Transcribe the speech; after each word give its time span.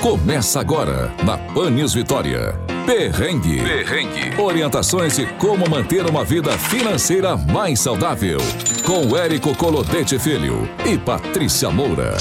Começa 0.00 0.60
agora 0.60 1.12
na 1.24 1.36
Pan 1.52 1.70
News 1.70 1.92
Vitória. 1.92 2.54
Perrengue. 2.86 3.60
Perrengue. 3.60 4.40
Orientações 4.40 5.16
de 5.16 5.26
como 5.34 5.68
manter 5.68 6.06
uma 6.06 6.24
vida 6.24 6.56
financeira 6.56 7.36
mais 7.36 7.80
saudável. 7.80 8.38
Com 8.86 9.16
Érico 9.16 9.56
Colodete 9.56 10.16
Filho 10.16 10.68
e 10.86 10.96
Patrícia 10.96 11.68
Moura. 11.68 12.12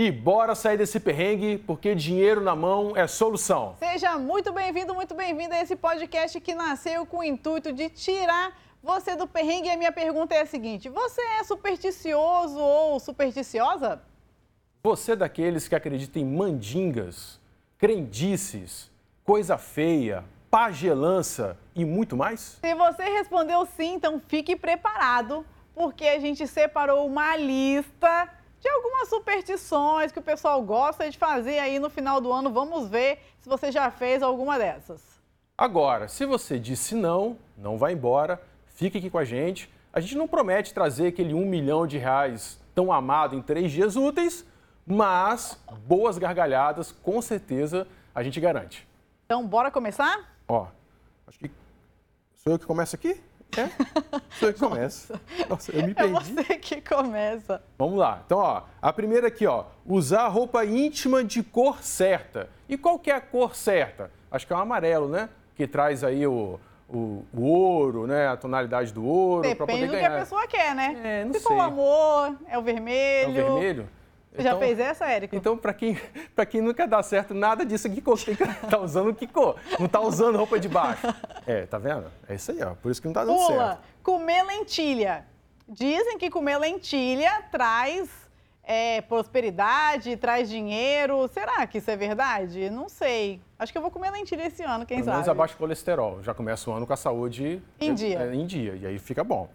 E 0.00 0.10
bora 0.10 0.54
sair 0.54 0.78
desse 0.78 0.98
perrengue, 0.98 1.58
porque 1.58 1.94
dinheiro 1.94 2.40
na 2.40 2.56
mão 2.56 2.96
é 2.96 3.06
solução. 3.06 3.76
Seja 3.78 4.16
muito 4.16 4.54
bem-vindo, 4.54 4.94
muito 4.94 5.14
bem-vinda 5.14 5.54
a 5.54 5.60
esse 5.60 5.76
podcast 5.76 6.40
que 6.40 6.54
nasceu 6.54 7.04
com 7.04 7.18
o 7.18 7.24
intuito 7.24 7.74
de 7.74 7.90
tirar 7.90 8.58
você 8.82 9.14
do 9.16 9.26
perrengue. 9.26 9.68
E 9.68 9.72
a 9.72 9.76
minha 9.76 9.92
pergunta 9.92 10.34
é 10.34 10.40
a 10.40 10.46
seguinte: 10.46 10.88
você 10.88 11.20
é 11.38 11.44
supersticioso 11.44 12.58
ou 12.58 12.98
supersticiosa? 12.98 14.00
Você 14.86 15.14
é 15.14 15.16
daqueles 15.16 15.66
que 15.66 15.74
acreditam 15.74 16.22
em 16.22 16.24
mandingas, 16.24 17.40
crendices, 17.76 18.88
coisa 19.24 19.58
feia, 19.58 20.22
pagelança 20.48 21.58
e 21.74 21.84
muito 21.84 22.16
mais? 22.16 22.60
Se 22.60 22.72
você 22.72 23.02
respondeu 23.02 23.66
sim, 23.76 23.94
então 23.94 24.22
fique 24.28 24.54
preparado, 24.54 25.44
porque 25.74 26.06
a 26.06 26.20
gente 26.20 26.46
separou 26.46 27.04
uma 27.04 27.36
lista 27.36 28.28
de 28.60 28.68
algumas 28.68 29.08
superstições 29.08 30.12
que 30.12 30.20
o 30.20 30.22
pessoal 30.22 30.62
gosta 30.62 31.10
de 31.10 31.18
fazer 31.18 31.58
aí 31.58 31.80
no 31.80 31.90
final 31.90 32.20
do 32.20 32.32
ano. 32.32 32.52
Vamos 32.52 32.88
ver 32.88 33.18
se 33.40 33.48
você 33.48 33.72
já 33.72 33.90
fez 33.90 34.22
alguma 34.22 34.56
dessas. 34.56 35.02
Agora, 35.58 36.06
se 36.06 36.24
você 36.24 36.60
disse 36.60 36.94
não, 36.94 37.36
não 37.58 37.76
vá 37.76 37.90
embora, 37.90 38.40
fique 38.68 38.98
aqui 38.98 39.10
com 39.10 39.18
a 39.18 39.24
gente. 39.24 39.68
A 39.92 39.98
gente 39.98 40.16
não 40.16 40.28
promete 40.28 40.72
trazer 40.72 41.08
aquele 41.08 41.34
um 41.34 41.44
milhão 41.44 41.88
de 41.88 41.98
reais 41.98 42.56
tão 42.72 42.92
amado 42.92 43.34
em 43.34 43.42
três 43.42 43.72
dias 43.72 43.96
úteis, 43.96 44.46
mas 44.86 45.58
boas 45.86 46.16
gargalhadas, 46.18 46.92
com 46.92 47.20
certeza, 47.20 47.86
a 48.14 48.22
gente 48.22 48.40
garante. 48.40 48.86
Então, 49.24 49.46
bora 49.46 49.70
começar? 49.70 50.36
Ó, 50.46 50.66
acho 51.26 51.38
que 51.38 51.50
sou 52.36 52.52
eu 52.52 52.58
que 52.58 52.66
começo 52.66 52.94
aqui? 52.94 53.20
É? 53.56 53.68
Sou 54.38 54.48
eu 54.48 54.52
que 54.54 54.60
começo. 54.60 55.14
Nossa, 55.48 55.72
eu 55.72 55.82
me 55.84 55.92
É 55.92 55.94
perdi. 55.94 56.12
você 56.34 56.44
que 56.58 56.80
começa. 56.82 57.62
Vamos 57.78 57.96
lá. 57.96 58.20
Então, 58.26 58.36
ó, 58.38 58.62
a 58.82 58.92
primeira 58.92 59.28
aqui, 59.28 59.46
ó, 59.46 59.64
usar 59.86 60.28
roupa 60.28 60.62
íntima 60.66 61.24
de 61.24 61.42
cor 61.42 61.82
certa. 61.82 62.50
E 62.68 62.76
qual 62.76 62.98
que 62.98 63.10
é 63.10 63.14
a 63.14 63.20
cor 63.20 63.54
certa? 63.56 64.10
Acho 64.30 64.46
que 64.46 64.52
é 64.52 64.56
o 64.56 64.58
amarelo, 64.58 65.08
né? 65.08 65.30
Que 65.54 65.66
traz 65.66 66.04
aí 66.04 66.26
o, 66.26 66.60
o, 66.88 67.24
o 67.32 67.42
ouro, 67.44 68.06
né? 68.06 68.28
A 68.28 68.36
tonalidade 68.36 68.92
do 68.92 69.06
ouro 69.06 69.42
Depende 69.42 69.58
poder 69.72 69.86
do 69.86 69.90
que 69.92 69.96
ganhar. 69.96 70.16
a 70.16 70.18
pessoa 70.20 70.46
quer, 70.46 70.74
né? 70.74 71.00
É, 71.02 71.24
não 71.24 71.32
Se 71.32 71.40
for 71.40 71.52
o 71.52 71.56
sei. 71.56 71.64
amor, 71.64 72.36
é 72.48 72.58
o 72.58 72.60
É 72.60 72.64
vermelho. 72.64 73.30
o 73.30 73.32
vermelho? 73.54 73.88
Você 74.36 74.42
já 74.42 74.50
Então- 74.50 74.60
fez 74.60 74.78
essa, 74.78 75.06
Érico? 75.06 75.34
Então, 75.34 75.56
para 75.56 75.72
quem, 75.72 75.98
pra 76.34 76.44
quem 76.44 76.60
nunca 76.60 76.86
dá 76.86 77.02
certo 77.02 77.32
nada 77.34 77.64
disso, 77.64 77.88
que 77.88 78.00
que 78.02 78.36
tá 78.70 78.78
usando 78.78 79.14
que 79.14 79.26
cor? 79.26 79.56
Não 79.80 79.88
tá 79.88 80.00
usando 80.00 80.36
roupa 80.36 80.58
de 80.60 80.68
baixo. 80.68 81.06
É, 81.48 81.64
tá 81.64 81.78
vendo? 81.78 82.10
É 82.28 82.34
isso 82.34 82.50
aí, 82.50 82.60
ó. 82.60 82.74
Por 82.74 82.90
isso 82.90 83.00
que 83.00 83.06
não 83.06 83.14
tá 83.14 83.24
dando 83.24 83.36
Pula, 83.36 83.66
certo. 83.68 83.80
comer 84.02 84.42
lentilha. 84.42 85.24
Dizem 85.68 86.18
que 86.18 86.28
comer 86.28 86.58
lentilha 86.58 87.40
traz 87.52 88.10
é, 88.64 89.00
prosperidade, 89.02 90.16
traz 90.16 90.48
dinheiro. 90.48 91.28
Será 91.28 91.64
que 91.68 91.78
isso 91.78 91.88
é 91.88 91.96
verdade? 91.96 92.68
Não 92.68 92.88
sei. 92.88 93.40
Acho 93.56 93.70
que 93.70 93.78
eu 93.78 93.82
vou 93.82 93.92
comer 93.92 94.10
lentilha 94.10 94.44
esse 94.48 94.62
ano, 94.64 94.84
quem 94.84 94.96
Pelo 94.98 95.10
menos 95.10 95.24
sabe. 95.26 95.36
abaixo 95.38 95.54
o 95.54 95.58
colesterol. 95.58 96.20
Já 96.22 96.34
começa 96.34 96.68
o 96.68 96.72
ano 96.72 96.84
com 96.84 96.92
a 96.92 96.96
saúde 96.96 97.62
Em 97.80 97.94
dia. 97.94 98.18
é, 98.18 98.34
em 98.34 98.44
dia. 98.44 98.74
E 98.74 98.84
aí 98.86 98.98
fica 98.98 99.22
bom. 99.22 99.48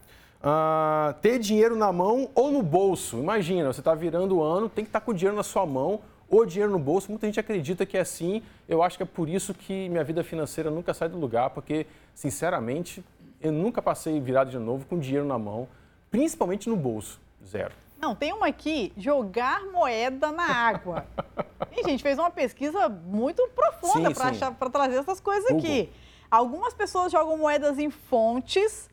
Ah, 0.43 1.13
ter 1.21 1.37
dinheiro 1.37 1.75
na 1.75 1.91
mão 1.91 2.29
ou 2.33 2.51
no 2.51 2.63
bolso. 2.63 3.17
Imagina, 3.17 3.71
você 3.71 3.79
está 3.79 3.93
virando 3.93 4.37
o 4.37 4.43
ano, 4.43 4.67
tem 4.67 4.83
que 4.83 4.89
estar 4.89 5.01
com 5.01 5.13
dinheiro 5.13 5.35
na 5.35 5.43
sua 5.43 5.65
mão 5.65 6.01
ou 6.27 6.45
dinheiro 6.45 6.71
no 6.71 6.79
bolso. 6.79 7.11
Muita 7.11 7.27
gente 7.27 7.39
acredita 7.39 7.85
que 7.85 7.95
é 7.95 8.01
assim. 8.01 8.41
Eu 8.67 8.81
acho 8.81 8.97
que 8.97 9.03
é 9.03 9.05
por 9.05 9.29
isso 9.29 9.53
que 9.53 9.87
minha 9.89 10.03
vida 10.03 10.23
financeira 10.23 10.71
nunca 10.71 10.93
sai 10.93 11.09
do 11.09 11.17
lugar, 11.17 11.51
porque, 11.51 11.85
sinceramente, 12.15 13.03
eu 13.39 13.51
nunca 13.51 13.81
passei 13.81 14.19
virado 14.19 14.49
de 14.49 14.57
novo 14.57 14.85
com 14.85 14.97
dinheiro 14.97 15.25
na 15.25 15.37
mão, 15.37 15.67
principalmente 16.09 16.67
no 16.67 16.75
bolso. 16.75 17.19
Zero. 17.45 17.73
Não, 17.99 18.15
tem 18.15 18.33
uma 18.33 18.47
aqui, 18.47 18.91
jogar 18.97 19.63
moeda 19.65 20.31
na 20.31 20.45
água. 20.45 21.05
e, 21.71 21.83
gente, 21.83 22.01
fez 22.01 22.17
uma 22.17 22.31
pesquisa 22.31 22.89
muito 22.89 23.47
profunda 23.49 24.09
para 24.11 24.69
trazer 24.71 24.97
essas 24.97 25.19
coisas 25.19 25.51
aqui. 25.51 25.89
Algumas 26.29 26.73
pessoas 26.73 27.11
jogam 27.11 27.37
moedas 27.37 27.77
em 27.77 27.91
fontes 27.91 28.89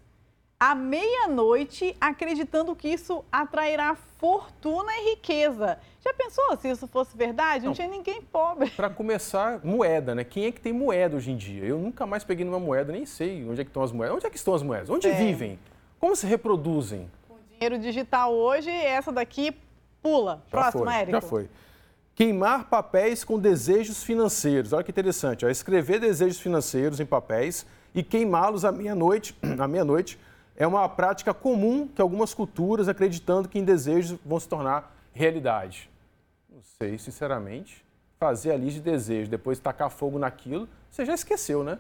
à 0.60 0.74
meia-noite, 0.74 1.96
acreditando 2.00 2.74
que 2.74 2.88
isso 2.88 3.24
atrairá 3.30 3.94
fortuna 4.19 4.91
e 4.98 5.10
riqueza. 5.10 5.78
Já 6.04 6.12
pensou 6.12 6.56
se 6.56 6.69
isso 6.69 6.86
fosse 6.88 7.16
verdade? 7.16 7.60
Não, 7.64 7.70
Não. 7.70 7.74
tinha 7.74 7.86
ninguém 7.86 8.20
pobre. 8.22 8.70
Para 8.70 8.91
começar, 8.91 9.60
moeda, 9.64 10.14
né? 10.14 10.24
Quem 10.24 10.46
é 10.46 10.52
que 10.52 10.60
tem 10.60 10.72
moeda 10.72 11.16
hoje 11.16 11.30
em 11.30 11.36
dia? 11.36 11.64
Eu 11.64 11.78
nunca 11.78 12.06
mais 12.06 12.24
peguei 12.24 12.44
numa 12.44 12.58
moeda, 12.58 12.92
nem 12.92 13.06
sei 13.06 13.44
onde 13.48 13.60
é 13.60 13.64
que 13.64 13.70
estão 13.70 13.82
as 13.82 13.92
moedas. 13.92 14.16
Onde 14.16 14.26
é 14.26 14.30
que 14.30 14.36
estão 14.36 14.54
as 14.54 14.62
moedas? 14.62 14.91
Onde 14.91 15.06
É. 15.06 15.12
vivem? 15.12 15.58
Como 16.00 16.14
se 16.16 16.26
reproduzem? 16.26 17.08
Dinheiro 17.52 17.78
digital 17.78 18.32
hoje, 18.34 18.70
essa 18.70 19.12
daqui 19.12 19.54
pula. 20.02 20.42
Já 20.46 20.50
Próximo, 20.50 20.84
foi, 20.84 20.92
Érico. 20.94 21.10
Já 21.12 21.20
foi. 21.20 21.48
Queimar 22.14 22.64
papéis 22.69 23.22
com 23.22 23.38
desejos 23.38 24.02
financeiros. 24.02 24.72
Olha 24.72 24.82
que 24.82 24.90
interessante. 24.90 25.46
Ó. 25.46 25.48
Escrever 25.48 26.00
desejos 26.00 26.40
financeiros 26.40 26.98
em 26.98 27.06
papéis 27.06 27.64
e 27.94 28.02
queimá-los 28.02 28.64
à 28.64 28.72
meia-noite. 28.72 29.36
À 29.58 29.69
meia-noite 29.69 30.19
é 30.58 30.66
uma 30.66 30.88
prática 30.88 31.32
comum 31.32 31.86
que 31.86 32.02
algumas 32.02 32.34
culturas 32.34 32.88
acreditando 32.88 33.48
que 33.48 33.60
em 33.60 33.64
desejos 33.64 34.19
vão 34.26 34.41
se 34.41 34.48
tornar 34.48 34.92
realidade. 35.14 35.88
Não 36.50 36.60
sei, 36.60 36.98
sinceramente. 36.98 37.86
Fazer 38.19 38.50
a 38.50 38.56
lista 38.56 38.80
de 38.80 38.91
desejos, 38.91 39.28
depois 39.28 39.60
tacar 39.60 39.88
fogo 39.88 40.19
naquilo, 40.19 40.69
você 40.91 41.04
já 41.04 41.14
esqueceu, 41.14 41.62
né? 41.62 41.78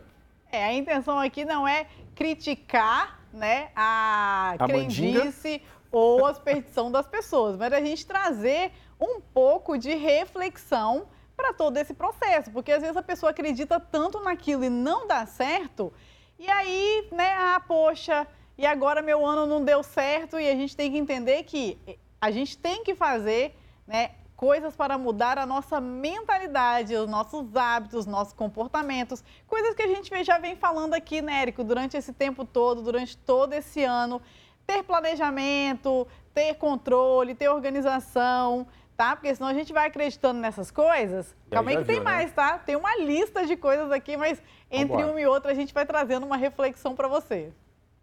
É, 0.52 0.64
a 0.64 0.72
intenção 0.72 1.18
aqui 1.18 1.44
não 1.44 1.66
é 1.66 1.88
criticar 2.14 3.18
né, 3.32 3.70
a, 3.74 4.54
A 4.56 4.66
crendice 4.66 5.60
ou 5.90 6.24
a 6.24 6.32
superstição 6.32 6.90
das 6.92 7.08
pessoas, 7.08 7.56
mas 7.56 7.72
a 7.72 7.80
gente 7.80 8.06
trazer 8.06 8.70
um 9.00 9.20
pouco 9.20 9.76
de 9.76 9.92
reflexão 9.94 11.08
para 11.36 11.52
todo 11.52 11.76
esse 11.76 11.92
processo, 11.92 12.50
porque 12.52 12.70
às 12.70 12.80
vezes 12.80 12.96
a 12.96 13.02
pessoa 13.02 13.30
acredita 13.30 13.80
tanto 13.80 14.20
naquilo 14.20 14.64
e 14.64 14.70
não 14.70 15.06
dá 15.06 15.26
certo, 15.26 15.92
e 16.38 16.48
aí, 16.48 17.08
né, 17.12 17.34
ah, 17.36 17.60
poxa, 17.66 18.26
e 18.58 18.66
agora 18.66 19.00
meu 19.00 19.24
ano 19.24 19.46
não 19.46 19.64
deu 19.64 19.82
certo, 19.84 20.38
e 20.38 20.50
a 20.50 20.54
gente 20.54 20.76
tem 20.76 20.90
que 20.90 20.98
entender 20.98 21.44
que 21.44 21.78
a 22.20 22.30
gente 22.32 22.58
tem 22.58 22.82
que 22.82 22.94
fazer, 22.94 23.56
né, 23.86 24.10
coisas 24.36 24.76
para 24.76 24.98
mudar 24.98 25.38
a 25.38 25.46
nossa 25.46 25.80
mentalidade, 25.80 26.94
os 26.94 27.08
nossos 27.08 27.56
hábitos, 27.56 28.00
os 28.00 28.06
nossos 28.06 28.32
comportamentos, 28.32 29.22
coisas 29.46 29.74
que 29.74 29.82
a 29.82 29.88
gente 29.88 30.12
já 30.24 30.38
vem 30.38 30.56
falando 30.56 30.94
aqui, 30.94 31.22
né, 31.22 31.42
Érico, 31.42 31.62
durante 31.62 31.96
esse 31.96 32.12
tempo 32.12 32.44
todo, 32.44 32.82
durante 32.82 33.16
todo 33.16 33.52
esse 33.52 33.82
ano. 33.84 34.20
Ter 34.66 34.82
planejamento, 34.82 36.06
ter 36.34 36.54
controle, 36.54 37.34
ter 37.34 37.48
organização, 37.48 38.66
tá? 38.96 39.16
Porque 39.16 39.34
senão 39.34 39.48
a 39.48 39.54
gente 39.54 39.72
vai 39.72 39.86
acreditando 39.86 40.38
nessas 40.40 40.70
coisas. 40.70 41.34
E 41.46 41.50
Calma 41.50 41.70
aí 41.70 41.76
que 41.78 41.84
tem 41.84 41.96
viu, 41.96 42.04
né? 42.04 42.10
mais, 42.10 42.32
tá? 42.32 42.58
Tem 42.58 42.76
uma 42.76 42.96
lista 42.96 43.46
de 43.46 43.56
coisas 43.56 43.90
aqui, 43.90 44.16
mas 44.16 44.42
entre 44.70 44.88
Vambora. 44.96 45.12
uma 45.12 45.20
e 45.20 45.26
outra 45.26 45.52
a 45.52 45.54
gente 45.54 45.72
vai 45.72 45.86
trazendo 45.86 46.26
uma 46.26 46.36
reflexão 46.36 46.94
para 46.94 47.08
você. 47.08 47.52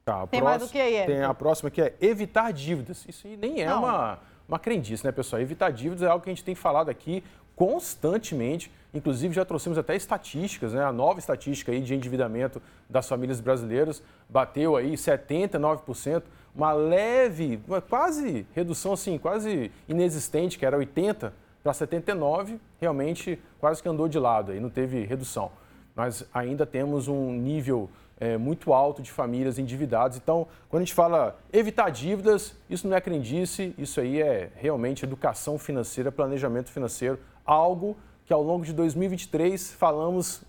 Tá, 0.05 0.27
Tem 0.27 0.39
mais 0.39 0.61
do 0.61 0.69
que 0.69 0.79
aí? 0.79 1.03
Tem 1.07 1.23
a 1.23 1.33
próxima 1.33 1.71
que 1.71 1.81
é 1.81 1.95
evitar 1.99 2.53
dívidas. 2.53 3.03
Isso 3.09 3.25
aí 3.25 3.35
nem 3.35 3.63
é 3.63 3.65
Não. 3.65 3.79
uma, 3.79 4.19
uma 4.47 4.59
crendice, 4.59 5.03
né, 5.03 5.11
pessoal? 5.11 5.41
Evitar 5.41 5.71
dívidas 5.71 6.03
é 6.03 6.07
algo 6.07 6.23
que 6.23 6.29
a 6.29 6.33
gente 6.33 6.43
tem 6.43 6.53
falado 6.53 6.89
aqui 6.89 7.23
constantemente. 7.55 8.71
Inclusive, 8.93 9.33
já 9.33 9.43
trouxemos 9.43 9.79
até 9.79 9.95
estatísticas, 9.95 10.73
né? 10.73 10.83
A 10.83 10.91
nova 10.91 11.17
estatística 11.17 11.71
aí 11.71 11.81
de 11.81 11.95
endividamento 11.95 12.61
das 12.87 13.09
famílias 13.09 13.41
brasileiras 13.41 14.03
bateu 14.29 14.75
aí 14.75 14.93
79%, 14.93 16.21
uma 16.55 16.71
leve, 16.71 17.59
uma 17.67 17.81
quase 17.81 18.45
redução 18.53 18.93
assim, 18.93 19.17
quase 19.17 19.71
inexistente, 19.89 20.59
que 20.59 20.67
era 20.67 20.77
80 20.77 21.33
para 21.63 21.73
79, 21.73 22.59
realmente 22.79 23.39
quase 23.59 23.81
que 23.81 23.89
andou 23.89 24.07
de 24.07 24.19
lado 24.19 24.51
aí, 24.51 24.59
não 24.59 24.69
teve 24.69 25.03
redução. 25.03 25.51
Mas 25.95 26.23
ainda 26.31 26.63
temos 26.63 27.07
um 27.07 27.31
nível 27.31 27.89
é, 28.19 28.37
muito 28.37 28.73
alto 28.73 29.01
de 29.01 29.11
famílias 29.11 29.59
endividadas. 29.59 30.17
Então, 30.17 30.47
quando 30.69 30.81
a 30.81 30.85
gente 30.85 30.93
fala 30.93 31.37
evitar 31.51 31.89
dívidas, 31.89 32.55
isso 32.69 32.87
não 32.87 32.95
é 32.95 33.01
crendice, 33.01 33.73
isso 33.77 33.99
aí 33.99 34.21
é 34.21 34.51
realmente 34.55 35.03
educação 35.03 35.57
financeira, 35.57 36.11
planejamento 36.11 36.71
financeiro, 36.71 37.19
algo 37.45 37.97
que 38.25 38.33
ao 38.33 38.41
longo 38.41 38.65
de 38.65 38.73
2023 38.73 39.73
falamos 39.73 40.43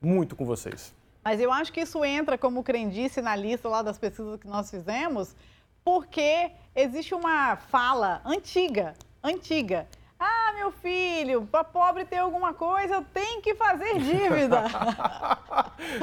muito 0.00 0.36
com 0.36 0.44
vocês. 0.44 0.92
Mas 1.24 1.40
eu 1.40 1.52
acho 1.52 1.72
que 1.72 1.80
isso 1.80 2.04
entra 2.04 2.36
como 2.36 2.64
crendice 2.64 3.22
na 3.22 3.36
lista 3.36 3.68
lá 3.68 3.82
das 3.82 3.96
pesquisas 3.96 4.38
que 4.40 4.46
nós 4.46 4.68
fizemos, 4.68 5.36
porque 5.84 6.50
existe 6.74 7.14
uma 7.14 7.56
fala 7.56 8.20
antiga, 8.24 8.94
antiga. 9.22 9.86
Ah, 10.18 10.52
meu 10.54 10.70
filho, 10.70 11.46
para 11.50 11.64
pobre 11.64 12.04
ter 12.04 12.18
alguma 12.18 12.54
coisa, 12.54 13.04
tem 13.12 13.40
que 13.40 13.54
fazer 13.54 13.98
dívida. 13.98 14.64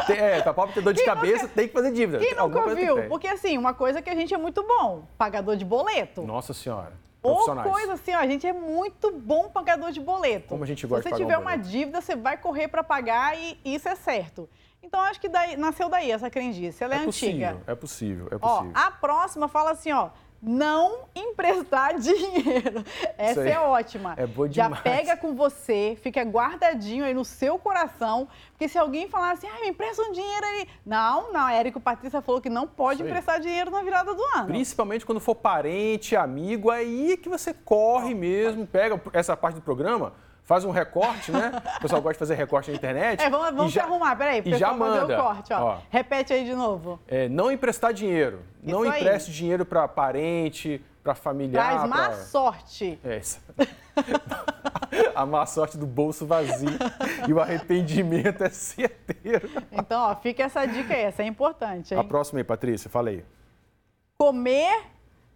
É, 0.09 0.41
tá 0.41 0.53
pobre 0.53 0.73
ter 0.73 0.81
dor 0.81 0.93
de 0.93 0.99
Quem 0.99 1.05
cabeça, 1.05 1.43
nunca- 1.43 1.55
tem 1.55 1.67
que 1.67 1.73
fazer 1.73 1.91
dívida. 1.91 2.19
Quem 2.19 2.37
Alguma 2.37 2.67
nunca 2.67 2.75
viu? 2.75 3.07
Porque 3.07 3.27
assim, 3.27 3.57
uma 3.57 3.73
coisa 3.73 4.01
que 4.01 4.09
a 4.09 4.15
gente 4.15 4.33
é 4.33 4.37
muito 4.37 4.63
bom, 4.63 5.07
pagador 5.17 5.55
de 5.55 5.65
boleto. 5.65 6.21
Nossa 6.21 6.53
senhora. 6.53 6.93
Ou 7.21 7.45
coisa 7.63 7.93
assim, 7.93 8.13
ó, 8.13 8.19
a 8.19 8.27
gente 8.27 8.47
é 8.47 8.53
muito 8.53 9.11
bom 9.11 9.49
pagador 9.49 9.91
de 9.91 9.99
boleto. 9.99 10.47
Como 10.47 10.63
a 10.63 10.67
gente 10.67 10.87
gosta 10.87 11.03
Se 11.03 11.09
você 11.09 11.21
tiver 11.21 11.37
um 11.37 11.41
uma 11.41 11.57
dívida, 11.57 11.99
você 11.99 12.15
vai 12.15 12.37
correr 12.37 12.69
para 12.69 12.81
pagar 12.83 13.37
e 13.37 13.59
isso 13.65 13.89
é 13.89 13.95
certo. 13.95 14.49
Então, 14.81 15.01
acho 15.01 15.19
que 15.19 15.27
daí, 15.27 15.57
nasceu 15.57 15.89
daí 15.89 16.09
essa 16.09 16.29
crendice. 16.29 16.81
Ela 16.81 16.95
é, 16.95 16.97
é 16.97 17.01
antiga. 17.01 17.47
Possível, 17.47 17.61
é 17.67 17.75
possível, 17.75 18.27
é 18.31 18.37
possível. 18.37 18.71
Ó, 18.73 18.79
a 18.79 18.91
próxima 18.91 19.49
fala 19.49 19.71
assim, 19.71 19.91
ó 19.91 20.09
não 20.41 21.05
emprestar 21.15 21.97
dinheiro. 21.99 22.83
Essa 23.17 23.47
é 23.47 23.59
ótima. 23.59 24.13
É 24.17 24.25
boa 24.25 24.47
demais. 24.47 24.75
Já 24.75 24.81
pega 24.81 25.17
com 25.17 25.35
você, 25.35 25.97
fica 26.01 26.23
guardadinho 26.23 27.03
aí 27.03 27.13
no 27.13 27.25
seu 27.25 27.59
coração, 27.59 28.27
porque 28.51 28.67
se 28.67 28.77
alguém 28.77 29.07
falar 29.09 29.31
assim, 29.31 29.47
ah, 29.47 29.61
me 29.61 29.69
empresta 29.69 30.01
um 30.01 30.11
dinheiro 30.11 30.45
aí. 30.45 30.67
Não, 30.85 31.31
não, 31.31 31.49
Érico 31.49 31.79
Patrícia 31.79 32.21
falou 32.21 32.41
que 32.41 32.49
não 32.49 32.67
pode 32.67 33.03
emprestar 33.03 33.39
dinheiro 33.39 33.69
na 33.71 33.81
virada 33.81 34.13
do 34.13 34.23
ano. 34.35 34.47
Principalmente 34.47 35.05
quando 35.05 35.19
for 35.19 35.35
parente, 35.35 36.15
amigo, 36.15 36.69
aí 36.69 37.17
que 37.17 37.29
você 37.29 37.53
corre 37.53 38.13
mesmo, 38.13 38.65
pega 38.65 38.99
essa 39.13 39.35
parte 39.35 39.55
do 39.55 39.61
programa 39.61 40.13
faz 40.49 40.65
um 40.65 40.71
recorte, 40.71 41.31
né? 41.31 41.51
O 41.77 41.81
pessoal 41.81 42.01
gosta 42.01 42.13
de 42.13 42.19
fazer 42.19 42.33
recorte 42.33 42.71
na 42.71 42.77
internet. 42.77 43.19
É, 43.29 43.29
vamos, 43.29 43.55
vamos 43.55 43.71
já, 43.71 43.83
arrumar, 43.83 44.15
peraí, 44.15 44.41
e 44.43 44.55
já 44.55 44.73
manda. 44.73 45.19
o 45.19 45.21
corte, 45.21 45.53
ó. 45.53 45.63
ó. 45.63 45.77
Repete 45.89 46.33
aí 46.33 46.43
de 46.43 46.55
novo. 46.55 46.99
É, 47.07 47.29
não 47.29 47.51
emprestar 47.51 47.93
dinheiro. 47.93 48.41
Isso 48.63 48.71
não 48.71 48.81
aí. 48.81 49.01
empreste 49.01 49.31
dinheiro 49.31 49.65
para 49.65 49.87
parente, 49.87 50.83
para 51.03 51.13
familiar. 51.13 51.75
Traz 51.75 51.89
má 51.89 52.09
pra... 52.09 52.13
sorte. 52.13 52.99
É 53.03 53.17
isso. 53.17 53.39
a 55.13 55.25
má 55.25 55.45
sorte 55.45 55.77
do 55.77 55.85
bolso 55.85 56.25
vazio 56.25 56.69
e 57.27 57.33
o 57.33 57.39
arrependimento 57.39 58.43
é 58.43 58.49
certeiro. 58.49 59.49
Então, 59.71 60.01
ó, 60.09 60.15
fica 60.15 60.43
essa 60.43 60.65
dica 60.65 60.93
aí, 60.93 61.03
essa 61.03 61.21
é 61.21 61.25
importante. 61.27 61.93
Hein? 61.93 61.99
A 61.99 62.03
próxima 62.03 62.39
aí, 62.39 62.43
Patrícia, 62.43 62.89
falei. 62.89 63.23
Comer 64.17 64.81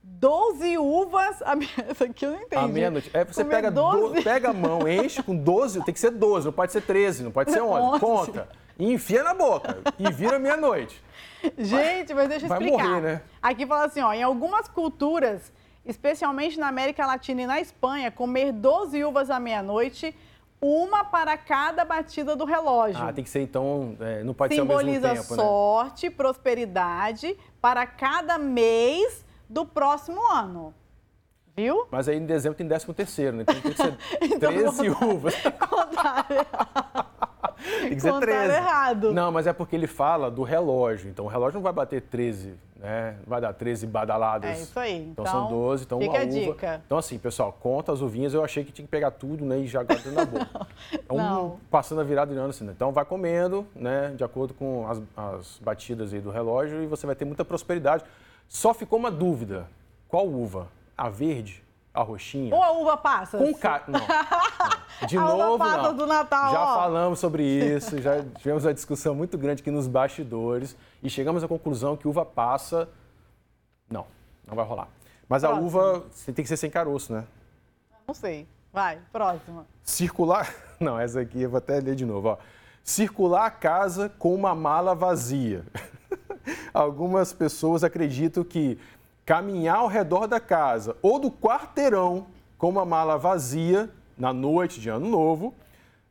12 0.03 0.77
uvas. 0.77 1.41
A... 1.41 1.55
Essa 1.89 2.05
aqui 2.05 2.25
eu 2.25 2.31
não 2.31 2.41
entendi. 2.41 2.63
A 2.63 2.67
meia-noite. 2.67 3.09
É, 3.13 3.23
você 3.23 3.45
pega, 3.45 3.71
12... 3.71 4.15
do... 4.15 4.23
pega 4.23 4.49
a 4.49 4.53
mão, 4.53 4.87
enche 4.87 5.23
com 5.23 5.35
12, 5.35 5.83
tem 5.83 5.93
que 5.93 5.99
ser 5.99 6.11
12, 6.11 6.45
não 6.45 6.53
pode 6.53 6.71
ser 6.71 6.81
13, 6.81 7.23
não 7.23 7.31
pode 7.31 7.51
ser 7.51 7.61
11. 7.63 7.95
11. 7.95 7.99
Conta. 7.99 8.49
E 8.77 8.91
enfia 8.91 9.23
na 9.23 9.33
boca. 9.33 9.77
E 9.97 10.11
vira 10.11 10.37
meia-noite. 10.39 11.01
Gente, 11.57 12.13
mas 12.13 12.27
deixa 12.27 12.45
eu 12.45 12.49
Vai 12.49 12.59
explicar. 12.59 12.87
Morrer, 12.87 13.01
né? 13.01 13.21
Aqui 13.41 13.65
fala 13.65 13.85
assim, 13.85 14.01
ó, 14.01 14.13
em 14.13 14.23
algumas 14.23 14.67
culturas, 14.67 15.51
especialmente 15.85 16.59
na 16.59 16.67
América 16.67 17.05
Latina 17.05 17.43
e 17.43 17.47
na 17.47 17.61
Espanha, 17.61 18.09
comer 18.09 18.51
12 18.51 19.03
uvas 19.03 19.29
à 19.29 19.39
meia-noite 19.39 20.15
uma 20.59 21.03
para 21.03 21.35
cada 21.35 21.83
batida 21.83 22.37
do 22.37 22.45
relógio. 22.45 23.03
Ah, 23.03 23.11
tem 23.11 23.23
que 23.23 23.29
ser 23.29 23.41
então, 23.41 23.97
é, 23.99 24.23
não 24.23 24.33
pode 24.33 24.55
Simboliza 24.55 25.01
ser 25.01 25.07
ao 25.07 25.13
mesmo 25.13 25.23
tempo, 25.23 25.41
Simboliza 25.41 25.51
sorte, 25.51 26.07
né? 26.07 26.15
prosperidade 26.15 27.37
para 27.61 27.85
cada 27.85 28.37
mês 28.37 29.25
do 29.49 29.65
próximo 29.65 30.21
ano. 30.31 30.73
Viu? 31.55 31.87
Mas 31.91 32.09
aí 32.09 32.17
em 32.17 32.25
dezembro 32.25 32.57
tem 32.57 32.67
13 32.67 32.93
terceiro, 32.93 33.37
né? 33.37 33.43
Então 33.43 33.61
tem 33.61 33.71
que 33.71 33.77
ser 33.77 33.97
então, 34.35 34.51
13 34.51 34.89
uvas. 34.89 35.35
Contaram 35.69 36.45
tem 37.63 37.95
que 37.95 38.01
ser 38.01 38.19
13. 38.19 38.53
errado. 38.53 39.13
Não, 39.13 39.31
mas 39.31 39.47
é 39.47 39.53
porque 39.53 39.75
ele 39.75 39.87
fala 39.87 40.29
do 40.29 40.43
relógio. 40.43 41.09
Então 41.09 41.25
o 41.25 41.27
relógio 41.27 41.55
não 41.55 41.61
vai 41.61 41.73
bater 41.73 42.01
13, 42.01 42.53
né? 42.77 43.17
Vai 43.25 43.41
dar 43.41 43.53
13 43.53 43.87
badaladas. 43.87 44.49
É 44.49 44.61
isso 44.61 44.79
aí. 44.79 44.97
Então, 44.97 45.23
então 45.23 45.25
são 45.25 45.49
12, 45.49 45.83
então 45.83 45.99
fica 45.99 46.11
uma 46.11 46.19
a 46.19 46.23
uva. 46.23 46.31
Dica. 46.31 46.81
Então 46.85 46.97
assim, 46.97 47.17
pessoal, 47.17 47.55
conta 47.59 47.91
as 47.91 48.01
uvinhas. 48.01 48.33
Eu 48.33 48.43
achei 48.43 48.63
que 48.63 48.71
tinha 48.71 48.85
que 48.85 48.91
pegar 48.91 49.11
tudo, 49.11 49.45
né? 49.45 49.59
E 49.59 49.67
já 49.67 49.83
guardando 49.83 50.13
na 50.13 50.25
boca. 50.25 50.67
Então, 50.93 51.17
não. 51.17 51.59
passando 51.69 52.01
a 52.01 52.03
virada 52.03 52.33
de 52.33 52.39
ano 52.39 52.49
assim. 52.49 52.63
Né? 52.63 52.73
Então 52.75 52.91
vai 52.91 53.05
comendo, 53.05 53.65
né? 53.75 54.13
De 54.15 54.23
acordo 54.23 54.53
com 54.53 54.87
as, 54.87 55.01
as 55.15 55.59
batidas 55.61 56.13
aí 56.13 56.19
do 56.19 56.31
relógio 56.31 56.81
e 56.81 56.87
você 56.87 57.05
vai 57.05 57.15
ter 57.15 57.25
muita 57.25 57.43
prosperidade. 57.43 58.03
Só 58.47 58.73
ficou 58.73 58.99
uma 58.99 59.11
dúvida. 59.11 59.67
Qual 60.07 60.27
uva? 60.27 60.67
A 60.97 61.09
verde? 61.09 61.63
A 61.93 62.01
roxinha? 62.01 62.53
Ou 62.55 62.63
a 62.63 62.71
uva 62.71 62.97
passa? 62.97 63.37
Com 63.37 63.53
ca... 63.53 63.83
não, 63.87 63.99
não. 65.01 65.07
De 65.07 65.17
a 65.17 65.21
novo, 65.21 65.55
uva 65.55 65.77
não. 65.77 65.95
do 65.95 66.07
Natal, 66.07 66.51
Já 66.51 66.61
ó. 66.63 66.75
falamos 66.75 67.19
sobre 67.19 67.43
isso, 67.75 68.01
já 68.01 68.23
tivemos 68.39 68.65
uma 68.65 68.73
discussão 68.73 69.13
muito 69.13 69.37
grande 69.37 69.61
aqui 69.61 69.69
nos 69.69 69.87
bastidores 69.87 70.75
e 71.03 71.09
chegamos 71.09 71.43
à 71.43 71.47
conclusão 71.47 71.95
que 71.95 72.07
uva 72.07 72.25
passa, 72.25 72.89
não, 73.89 74.07
não 74.47 74.55
vai 74.55 74.65
rolar. 74.65 74.87
Mas 75.29 75.41
Próximo. 75.43 75.61
a 75.61 75.65
uva 75.65 76.03
tem 76.25 76.35
que 76.35 76.47
ser 76.47 76.57
sem 76.57 76.69
caroço, 76.69 77.13
né? 77.13 77.25
Não 78.07 78.13
sei. 78.13 78.47
Vai, 78.71 78.97
próxima. 79.11 79.65
Circular, 79.83 80.51
não, 80.79 80.99
essa 80.99 81.21
aqui 81.21 81.43
eu 81.43 81.49
vou 81.49 81.59
até 81.59 81.79
ler 81.79 81.95
de 81.95 82.05
novo, 82.05 82.29
ó. 82.29 82.37
Circular 82.83 83.45
a 83.45 83.51
casa 83.51 84.09
com 84.17 84.33
uma 84.33 84.55
mala 84.55 84.95
vazia. 84.95 85.63
Algumas 86.73 87.31
pessoas 87.31 87.83
acreditam 87.83 88.43
que 88.43 88.77
caminhar 89.25 89.77
ao 89.77 89.87
redor 89.87 90.27
da 90.27 90.39
casa 90.39 90.95
ou 91.01 91.19
do 91.19 91.29
quarteirão 91.31 92.27
com 92.57 92.69
uma 92.69 92.85
mala 92.85 93.17
vazia 93.17 93.89
na 94.17 94.33
noite 94.33 94.79
de 94.79 94.89
Ano 94.89 95.07
Novo 95.07 95.53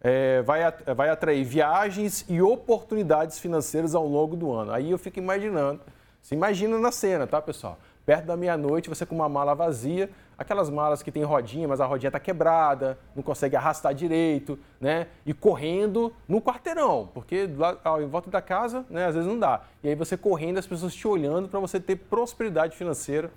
é, 0.03 0.43
vai, 0.43 0.61
vai 0.95 1.11
atrair 1.11 1.45
viagens 1.45 2.25
e 2.29 2.43
oportunidades 2.43 3.39
financeiras 3.39 3.95
ao 3.95 4.07
longo 4.07 4.37
do 4.37 4.53
ano. 4.53 4.73
Aí 4.73 4.91
eu 4.91 4.99
fico 4.99 5.19
imaginando, 5.19 5.81
se 6.21 6.35
imagina 6.35 6.79
na 6.79 6.91
cena, 6.91 7.27
tá, 7.27 7.41
pessoal? 7.41 7.79
Perto 8.05 8.27
da 8.27 8.37
meia-noite, 8.37 8.89
você 8.89 9.07
com 9.07 9.15
uma 9.15 9.29
mala 9.29 9.55
vazia, 9.55 10.11
aquelas 10.37 10.71
malas 10.71 11.03
que 11.03 11.13
tem 11.13 11.23
rodinha, 11.23 11.69
mas 11.69 11.81
a 11.81 11.87
rodinha 11.87 12.09
está 12.09 12.21
quebrada, 12.21 12.99
não 13.15 13.23
consegue 13.23 13.57
arrastar 13.57 13.95
direito, 13.95 14.59
né? 14.81 15.09
E 15.25 15.33
correndo 15.33 16.13
no 16.29 16.41
quarteirão, 16.41 17.09
porque 17.13 17.49
lá 17.57 17.79
em 18.01 18.07
volta 18.07 18.31
da 18.31 18.43
casa, 18.43 18.85
né, 18.91 19.07
às 19.07 19.15
vezes 19.15 19.29
não 19.29 19.39
dá. 19.39 19.63
E 19.83 19.89
aí 19.89 19.95
você 19.95 20.17
correndo, 20.17 20.59
as 20.59 20.67
pessoas 20.67 20.95
te 20.95 21.07
olhando 21.07 21.49
para 21.49 21.61
você 21.61 21.79
ter 21.79 21.97
prosperidade 21.97 22.77
financeira. 22.77 23.31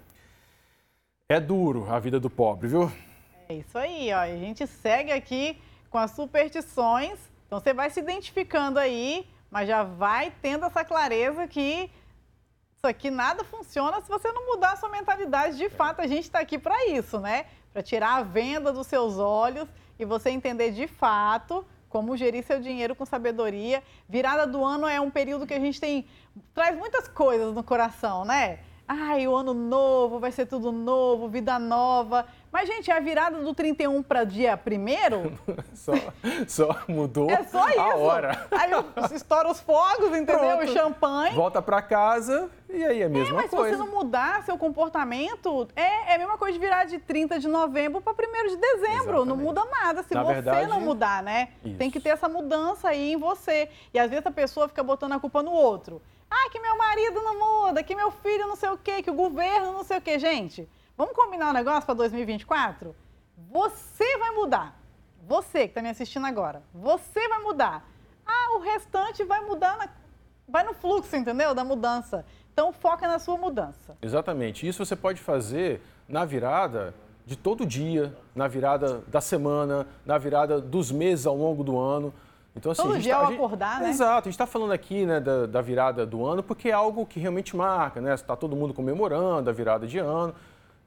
É 1.27 1.39
duro 1.39 1.87
a 1.89 1.99
vida 1.99 2.19
do 2.19 2.29
pobre, 2.29 2.67
viu? 2.67 2.91
É 3.49 3.55
isso 3.55 3.77
aí, 3.77 4.11
ó. 4.13 4.17
A 4.17 4.27
gente 4.27 4.65
segue 4.67 5.11
aqui 5.11 5.59
com 5.89 5.97
as 5.97 6.11
superstições. 6.11 7.17
Então 7.47 7.59
você 7.59 7.73
vai 7.73 7.89
se 7.89 7.99
identificando 7.99 8.77
aí, 8.79 9.27
mas 9.49 9.67
já 9.67 9.83
vai 9.83 10.31
tendo 10.41 10.65
essa 10.65 10.83
clareza 10.83 11.47
que 11.47 11.89
isso 12.85 12.87
aqui 12.87 13.09
nada 13.09 13.43
funciona 13.43 13.99
se 13.99 14.07
você 14.07 14.31
não 14.31 14.45
mudar 14.45 14.73
a 14.73 14.75
sua 14.75 14.89
mentalidade. 14.89 15.57
De 15.57 15.69
fato, 15.69 16.01
a 16.01 16.07
gente 16.07 16.25
está 16.25 16.39
aqui 16.39 16.59
para 16.59 16.87
isso, 16.87 17.19
né? 17.19 17.45
Para 17.73 17.81
tirar 17.81 18.17
a 18.17 18.21
venda 18.21 18.71
dos 18.71 18.85
seus 18.85 19.17
olhos 19.17 19.67
e 19.97 20.05
você 20.05 20.29
entender 20.29 20.71
de 20.71 20.85
fato 20.85 21.65
como 21.89 22.15
gerir 22.15 22.45
seu 22.45 22.59
dinheiro 22.59 22.95
com 22.95 23.03
sabedoria. 23.03 23.81
Virada 24.07 24.45
do 24.45 24.63
ano 24.63 24.85
é 24.85 25.01
um 25.01 25.09
período 25.09 25.47
que 25.47 25.53
a 25.55 25.59
gente 25.59 25.81
tem 25.81 26.05
traz 26.53 26.77
muitas 26.77 27.07
coisas 27.07 27.55
no 27.55 27.63
coração, 27.63 28.23
né? 28.23 28.59
Ai, 28.87 29.27
o 29.27 29.35
ano 29.35 29.55
novo, 29.55 30.19
vai 30.19 30.31
ser 30.31 30.45
tudo 30.45 30.71
novo, 30.71 31.27
vida 31.27 31.57
nova. 31.57 32.27
Mas, 32.55 32.69
gente, 32.69 32.89
é 32.89 32.95
a 32.95 33.01
virada 33.01 33.41
do 33.41 33.53
31 33.53 34.01
para 34.01 34.23
dia 34.23 34.57
1 34.57 35.55
só, 35.75 35.91
só 36.47 36.79
mudou 36.87 37.29
é 37.29 37.43
só 37.43 37.67
isso. 37.67 37.79
a 37.81 37.95
hora. 37.97 38.47
Aí 38.49 38.71
estoura 39.13 39.51
os 39.51 39.59
fogos, 39.59 40.07
entendeu? 40.15 40.39
Pronto. 40.39 40.63
O 40.63 40.67
champanhe. 40.67 41.35
Volta 41.35 41.61
para 41.61 41.81
casa 41.81 42.49
e 42.69 42.81
aí 42.81 43.01
é 43.01 43.07
a 43.07 43.09
mesma 43.09 43.39
é, 43.39 43.41
mas 43.41 43.49
coisa. 43.49 43.71
se 43.71 43.75
você 43.75 43.83
não 43.83 43.93
mudar 43.93 44.45
seu 44.45 44.57
comportamento, 44.57 45.67
é, 45.75 46.13
é 46.13 46.15
a 46.15 46.17
mesma 46.17 46.37
coisa 46.37 46.53
de 46.53 46.59
virar 46.59 46.85
de 46.85 46.97
30 46.97 47.39
de 47.39 47.49
novembro 47.49 47.99
para 47.99 48.13
1 48.13 48.47
de 48.47 48.55
dezembro. 48.55 48.87
Exatamente. 48.93 49.27
Não 49.27 49.35
muda 49.35 49.65
nada 49.65 50.01
se 50.03 50.13
Na 50.13 50.23
você 50.23 50.35
verdade, 50.35 50.69
não 50.69 50.79
mudar, 50.79 51.21
né? 51.21 51.49
Isso. 51.61 51.75
Tem 51.75 51.91
que 51.91 51.99
ter 51.99 52.11
essa 52.11 52.29
mudança 52.29 52.87
aí 52.87 53.11
em 53.11 53.17
você. 53.17 53.67
E 53.93 53.99
às 53.99 54.09
vezes 54.09 54.25
a 54.25 54.31
pessoa 54.31 54.69
fica 54.69 54.81
botando 54.81 55.11
a 55.11 55.19
culpa 55.19 55.43
no 55.43 55.51
outro. 55.51 56.01
Ah, 56.31 56.49
que 56.49 56.59
meu 56.61 56.77
marido 56.77 57.21
não 57.21 57.37
muda, 57.37 57.83
que 57.83 57.93
meu 57.93 58.11
filho 58.11 58.47
não 58.47 58.55
sei 58.55 58.69
o 58.69 58.77
quê, 58.77 59.01
que 59.01 59.11
o 59.11 59.13
governo 59.13 59.73
não 59.73 59.83
sei 59.83 59.97
o 59.97 60.01
quê. 60.01 60.17
Gente, 60.17 60.69
vamos 60.97 61.15
combinar 61.15 61.49
um 61.49 61.53
negócio 61.53 61.85
para 61.85 61.95
2024? 61.95 62.95
Você 63.51 64.17
vai 64.17 64.31
mudar. 64.31 64.79
Você 65.27 65.61
que 65.61 65.65
está 65.71 65.81
me 65.81 65.89
assistindo 65.89 66.25
agora, 66.25 66.61
você 66.73 67.27
vai 67.27 67.39
mudar. 67.39 67.87
Ah, 68.25 68.55
o 68.55 68.59
restante 68.59 69.23
vai 69.23 69.41
mudar, 69.41 69.77
na... 69.77 69.89
vai 70.47 70.63
no 70.63 70.73
fluxo, 70.73 71.15
entendeu? 71.15 71.53
Da 71.55 71.63
mudança. 71.63 72.25
Então, 72.53 72.71
foca 72.71 73.07
na 73.07 73.19
sua 73.19 73.37
mudança. 73.37 73.97
Exatamente. 74.01 74.67
Isso 74.67 74.85
você 74.85 74.95
pode 74.95 75.19
fazer 75.19 75.81
na 76.07 76.23
virada 76.23 76.93
de 77.25 77.35
todo 77.35 77.65
dia, 77.65 78.15
na 78.35 78.47
virada 78.47 79.03
da 79.07 79.19
semana, 79.19 79.87
na 80.05 80.17
virada 80.17 80.61
dos 80.61 80.91
meses 80.91 81.25
ao 81.25 81.35
longo 81.35 81.63
do 81.63 81.77
ano. 81.77 82.13
Então, 82.55 82.71
assim, 82.71 82.83
Todo 82.83 82.99
dia 82.99 83.15
tá, 83.15 83.25
ao 83.25 83.33
acordar, 83.33 83.81
né? 83.81 83.89
Exato, 83.89 84.29
a 84.29 84.31
gente 84.31 84.35
está 84.35 84.45
falando 84.45 84.71
aqui 84.71 85.05
né, 85.05 85.19
da, 85.19 85.45
da, 85.45 85.61
virada 85.61 86.05
do 86.05 86.25
ano 86.25 86.41
porque 86.41 86.69
é 86.69 86.71
algo 86.71 87.05
que 87.05 87.19
realmente 87.19 87.55
marca, 87.55 87.99
né? 87.99 88.13
Está 88.13 88.35
todo 88.35 88.55
mundo 88.55 88.73
comemorando 88.73 89.49
a 89.49 89.53
virada 89.53 89.85
de 89.85 89.99
ano, 89.99 90.33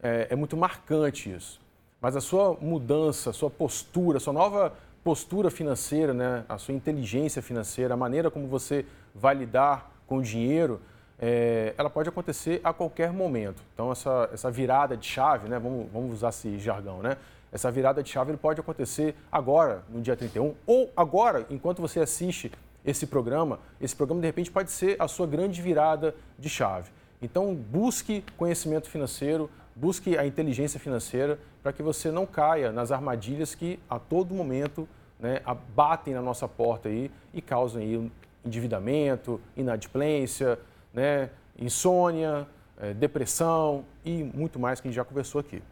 é, 0.02 0.28
é, 0.30 0.36
muito 0.36 0.56
marcante 0.56 1.30
isso. 1.32 1.60
Mas 2.00 2.16
a 2.16 2.20
sua 2.20 2.56
mudança, 2.60 3.30
a 3.30 3.32
sua 3.32 3.50
postura, 3.50 4.18
a 4.18 4.20
sua 4.20 4.32
nova 4.32 4.72
postura 5.02 5.50
financeira, 5.50 6.12
né? 6.12 6.44
a 6.48 6.58
sua 6.58 6.74
inteligência 6.74 7.42
financeira, 7.42 7.94
a 7.94 7.96
maneira 7.96 8.30
como 8.30 8.46
você 8.46 8.86
vai 9.14 9.34
lidar 9.34 9.90
com 10.06 10.18
o 10.18 10.22
dinheiro, 10.22 10.80
é, 11.18 11.74
ela 11.76 11.90
pode 11.90 12.08
acontecer 12.08 12.60
a 12.62 12.72
qualquer 12.72 13.12
momento. 13.12 13.62
Então, 13.74 13.90
essa, 13.90 14.28
essa 14.32 14.50
virada 14.50 14.96
de 14.96 15.06
chave, 15.06 15.48
né? 15.48 15.58
vamos, 15.58 15.88
vamos 15.92 16.12
usar 16.12 16.28
esse 16.28 16.58
jargão, 16.58 17.02
né? 17.02 17.16
Essa 17.50 17.70
virada 17.70 18.02
de 18.02 18.10
chave 18.10 18.36
pode 18.36 18.60
acontecer 18.60 19.14
agora, 19.32 19.82
no 19.88 20.00
dia 20.02 20.14
31, 20.14 20.54
ou 20.66 20.92
agora, 20.94 21.46
enquanto 21.48 21.80
você 21.80 22.00
assiste 22.00 22.52
esse 22.84 23.06
programa. 23.06 23.58
Esse 23.80 23.96
programa, 23.96 24.20
de 24.20 24.26
repente, 24.26 24.50
pode 24.50 24.70
ser 24.70 24.96
a 24.98 25.08
sua 25.08 25.26
grande 25.26 25.60
virada 25.60 26.14
de 26.38 26.48
chave. 26.48 26.90
Então, 27.20 27.54
busque 27.54 28.22
conhecimento 28.36 28.88
financeiro, 28.88 29.50
busque 29.78 30.18
a 30.18 30.26
inteligência 30.26 30.80
financeira 30.80 31.38
para 31.62 31.72
que 31.72 31.82
você 31.82 32.10
não 32.10 32.26
caia 32.26 32.72
nas 32.72 32.90
armadilhas 32.90 33.54
que 33.54 33.78
a 33.88 33.98
todo 33.98 34.34
momento 34.34 34.88
né, 35.20 35.40
batem 35.74 36.14
na 36.14 36.22
nossa 36.22 36.48
porta 36.48 36.88
aí 36.88 37.10
e 37.32 37.40
causam 37.40 37.80
aí 37.80 38.10
endividamento, 38.44 39.40
inadimplência, 39.56 40.58
né, 40.92 41.30
insônia, 41.56 42.46
é, 42.80 42.92
depressão 42.92 43.84
e 44.04 44.22
muito 44.22 44.58
mais 44.58 44.80
que 44.80 44.88
a 44.88 44.90
gente 44.90 44.96
já 44.96 45.04
conversou 45.04 45.40
aqui. 45.40 45.62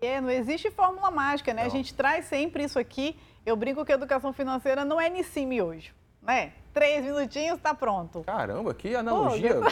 É, 0.00 0.20
não 0.20 0.30
existe 0.30 0.70
fórmula 0.70 1.10
mágica, 1.10 1.54
né? 1.54 1.62
Não. 1.62 1.68
A 1.68 1.70
gente 1.70 1.94
traz 1.94 2.24
sempre 2.24 2.64
isso 2.64 2.78
aqui. 2.78 3.16
Eu 3.46 3.54
brinco 3.54 3.84
que 3.84 3.92
a 3.92 3.94
educação 3.94 4.32
financeira 4.32 4.84
não 4.84 5.00
é 5.00 5.08
Nissimi 5.08 5.62
hoje, 5.62 5.94
né? 6.20 6.52
Três 6.72 7.04
minutinhos, 7.04 7.58
está 7.58 7.72
pronto. 7.72 8.22
Caramba, 8.24 8.74
que 8.74 8.94
analogia. 8.94 9.60
Pô, 9.60 9.70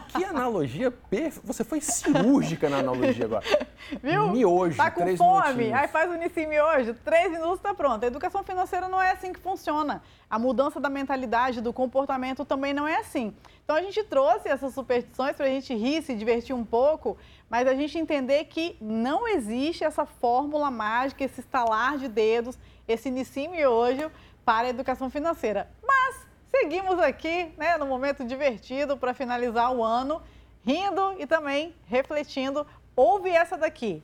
que 0.00 0.24
analogia 0.24 0.90
perfeita. 0.90 1.46
Você 1.46 1.64
foi 1.64 1.80
cirúrgica 1.80 2.68
na 2.68 2.78
analogia 2.78 3.24
agora. 3.24 3.44
Viu? 4.02 4.28
Miojo, 4.28 4.76
tá 4.76 4.90
com 4.90 5.16
fome, 5.16 5.72
aí 5.72 5.88
faz 5.88 6.10
o 6.10 6.14
Nissim 6.14 6.46
miojo, 6.46 6.94
três 7.04 7.30
minutos 7.30 7.56
está 7.56 7.74
pronto. 7.74 8.04
A 8.04 8.06
educação 8.06 8.42
financeira 8.42 8.88
não 8.88 9.00
é 9.00 9.10
assim 9.10 9.32
que 9.32 9.40
funciona. 9.40 10.02
A 10.30 10.38
mudança 10.38 10.80
da 10.80 10.88
mentalidade, 10.88 11.60
do 11.60 11.72
comportamento 11.72 12.44
também 12.44 12.72
não 12.72 12.86
é 12.86 12.96
assim. 12.96 13.34
Então 13.64 13.76
a 13.76 13.82
gente 13.82 14.02
trouxe 14.04 14.48
essas 14.48 14.74
superstições 14.74 15.36
para 15.36 15.46
a 15.46 15.50
gente 15.50 15.74
rir, 15.74 16.02
se 16.02 16.14
divertir 16.14 16.54
um 16.54 16.64
pouco, 16.64 17.16
mas 17.50 17.68
a 17.68 17.74
gente 17.74 17.98
entender 17.98 18.44
que 18.44 18.76
não 18.80 19.28
existe 19.28 19.84
essa 19.84 20.06
fórmula 20.06 20.70
mágica, 20.70 21.24
esse 21.24 21.40
estalar 21.40 21.98
de 21.98 22.08
dedos, 22.08 22.58
esse 22.88 23.10
Nissim 23.10 23.48
miojo 23.48 24.10
para 24.44 24.66
a 24.66 24.70
educação 24.70 25.10
financeira. 25.10 25.70
Mas 25.86 26.26
seguimos 26.62 26.98
aqui, 27.00 27.52
né, 27.58 27.76
no 27.76 27.86
momento 27.86 28.24
divertido 28.24 28.96
para 28.96 29.12
finalizar 29.12 29.74
o 29.74 29.82
ano, 29.82 30.22
rindo 30.64 31.14
e 31.18 31.26
também 31.26 31.74
refletindo. 31.86 32.64
Ouve 32.94 33.30
essa 33.30 33.56
daqui. 33.56 34.02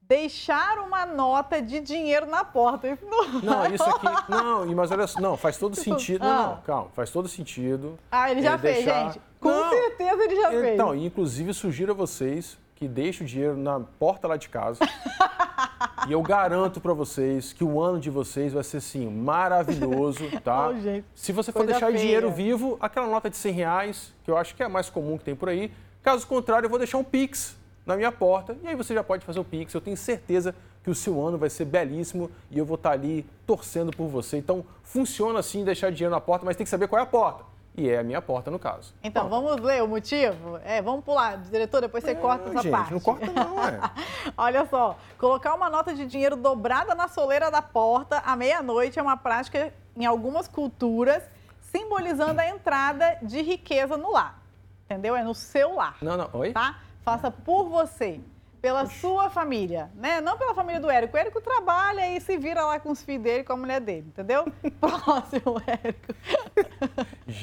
Deixar 0.00 0.78
uma 0.78 1.04
nota 1.04 1.60
de 1.60 1.80
dinheiro 1.80 2.26
na 2.26 2.42
porta. 2.42 2.98
Não... 3.02 3.40
não, 3.42 3.66
isso 3.66 3.84
aqui. 3.84 4.06
Não, 4.30 4.66
mas 4.74 4.90
olha 4.90 5.06
só, 5.06 5.20
não, 5.20 5.36
faz 5.36 5.56
todo 5.56 5.76
sentido. 5.76 6.24
Não, 6.24 6.42
não, 6.42 6.52
ah. 6.54 6.60
calma, 6.64 6.90
faz 6.94 7.10
todo 7.10 7.28
sentido. 7.28 7.98
Ah, 8.10 8.30
ele 8.30 8.42
já 8.42 8.54
é, 8.54 8.58
fez, 8.58 8.84
deixar... 8.84 9.04
gente. 9.04 9.20
Com 9.40 9.48
não, 9.48 9.70
certeza 9.70 10.24
ele 10.24 10.36
já 10.36 10.50
fez. 10.50 10.74
Então, 10.74 10.94
inclusive, 10.94 11.54
sugiro 11.54 11.92
a 11.92 11.94
vocês 11.94 12.58
que 12.76 12.88
deixem 12.88 13.26
o 13.26 13.28
dinheiro 13.28 13.56
na 13.56 13.80
porta 13.80 14.26
lá 14.26 14.36
de 14.36 14.48
casa. 14.48 14.80
E 16.08 16.12
eu 16.12 16.20
garanto 16.22 16.80
para 16.80 16.92
vocês 16.92 17.52
que 17.52 17.62
o 17.62 17.80
ano 17.80 18.00
de 18.00 18.10
vocês 18.10 18.52
vai 18.52 18.64
ser, 18.64 18.80
sim, 18.80 19.08
maravilhoso, 19.08 20.24
tá? 20.42 20.68
Oh, 20.68 20.80
gente, 20.80 21.04
Se 21.14 21.32
você 21.32 21.52
for 21.52 21.64
deixar 21.64 21.86
feia. 21.86 21.98
dinheiro 21.98 22.30
vivo, 22.30 22.76
aquela 22.80 23.06
nota 23.06 23.30
de 23.30 23.36
100 23.36 23.52
reais, 23.52 24.14
que 24.24 24.30
eu 24.30 24.36
acho 24.36 24.54
que 24.54 24.62
é 24.62 24.66
a 24.66 24.68
mais 24.68 24.90
comum 24.90 25.16
que 25.16 25.24
tem 25.24 25.36
por 25.36 25.48
aí. 25.48 25.70
Caso 26.02 26.26
contrário, 26.26 26.66
eu 26.66 26.70
vou 26.70 26.78
deixar 26.78 26.98
um 26.98 27.04
Pix 27.04 27.56
na 27.86 27.96
minha 27.96 28.10
porta 28.10 28.56
e 28.62 28.68
aí 28.68 28.74
você 28.74 28.94
já 28.94 29.04
pode 29.04 29.24
fazer 29.24 29.38
o 29.38 29.44
Pix. 29.44 29.72
Eu 29.72 29.80
tenho 29.80 29.96
certeza 29.96 30.54
que 30.82 30.90
o 30.90 30.94
seu 30.94 31.24
ano 31.24 31.38
vai 31.38 31.48
ser 31.48 31.64
belíssimo 31.64 32.28
e 32.50 32.58
eu 32.58 32.64
vou 32.64 32.74
estar 32.74 32.90
ali 32.90 33.24
torcendo 33.46 33.92
por 33.92 34.08
você. 34.08 34.36
Então, 34.36 34.64
funciona 34.82 35.38
assim 35.38 35.64
deixar 35.64 35.92
dinheiro 35.92 36.12
na 36.12 36.20
porta, 36.20 36.44
mas 36.44 36.56
tem 36.56 36.64
que 36.64 36.70
saber 36.70 36.88
qual 36.88 36.98
é 36.98 37.02
a 37.02 37.06
porta 37.06 37.51
e 37.76 37.88
é 37.88 37.98
a 37.98 38.02
minha 38.02 38.20
porta 38.20 38.50
no 38.50 38.58
caso. 38.58 38.94
Então, 39.02 39.28
Pronto. 39.28 39.44
vamos 39.44 39.64
ler 39.64 39.82
o 39.82 39.88
motivo? 39.88 40.58
É, 40.64 40.82
vamos 40.82 41.04
pular, 41.04 41.38
diretor, 41.38 41.80
depois 41.80 42.04
você 42.04 42.14
corta 42.14 42.50
essa 42.50 42.62
gente, 42.62 42.70
parte. 42.70 42.92
Não 42.92 43.00
corta 43.00 43.32
não, 43.32 43.64
é. 43.64 43.80
Olha 44.36 44.66
só, 44.66 44.98
colocar 45.18 45.54
uma 45.54 45.70
nota 45.70 45.94
de 45.94 46.04
dinheiro 46.06 46.36
dobrada 46.36 46.94
na 46.94 47.08
soleira 47.08 47.50
da 47.50 47.62
porta 47.62 48.18
à 48.18 48.36
meia-noite 48.36 48.98
é 48.98 49.02
uma 49.02 49.16
prática 49.16 49.72
em 49.96 50.04
algumas 50.04 50.46
culturas, 50.48 51.22
simbolizando 51.60 52.40
a 52.40 52.48
entrada 52.48 53.18
de 53.22 53.40
riqueza 53.40 53.96
no 53.96 54.12
lar. 54.12 54.42
Entendeu? 54.84 55.16
É 55.16 55.22
no 55.22 55.34
seu 55.34 55.74
lar. 55.74 55.96
Não, 56.02 56.16
não, 56.16 56.28
oi? 56.34 56.52
Tá? 56.52 56.78
Faça 57.02 57.30
por 57.30 57.68
você 57.68 58.20
pela 58.62 58.84
Oxi. 58.84 59.00
sua 59.00 59.28
família, 59.28 59.90
né? 59.96 60.20
Não 60.20 60.38
pela 60.38 60.54
família 60.54 60.80
do 60.80 60.88
Érico. 60.88 61.16
O 61.16 61.18
Érico 61.18 61.40
trabalha 61.40 62.08
e 62.16 62.20
se 62.20 62.36
vira 62.38 62.64
lá 62.64 62.78
com 62.78 62.92
os 62.92 63.02
filhos 63.02 63.24
dele, 63.24 63.42
com 63.42 63.54
a 63.54 63.56
mulher 63.56 63.80
dele, 63.80 64.06
entendeu? 64.06 64.44
Próximo, 64.80 65.60
Érico. 65.66 66.14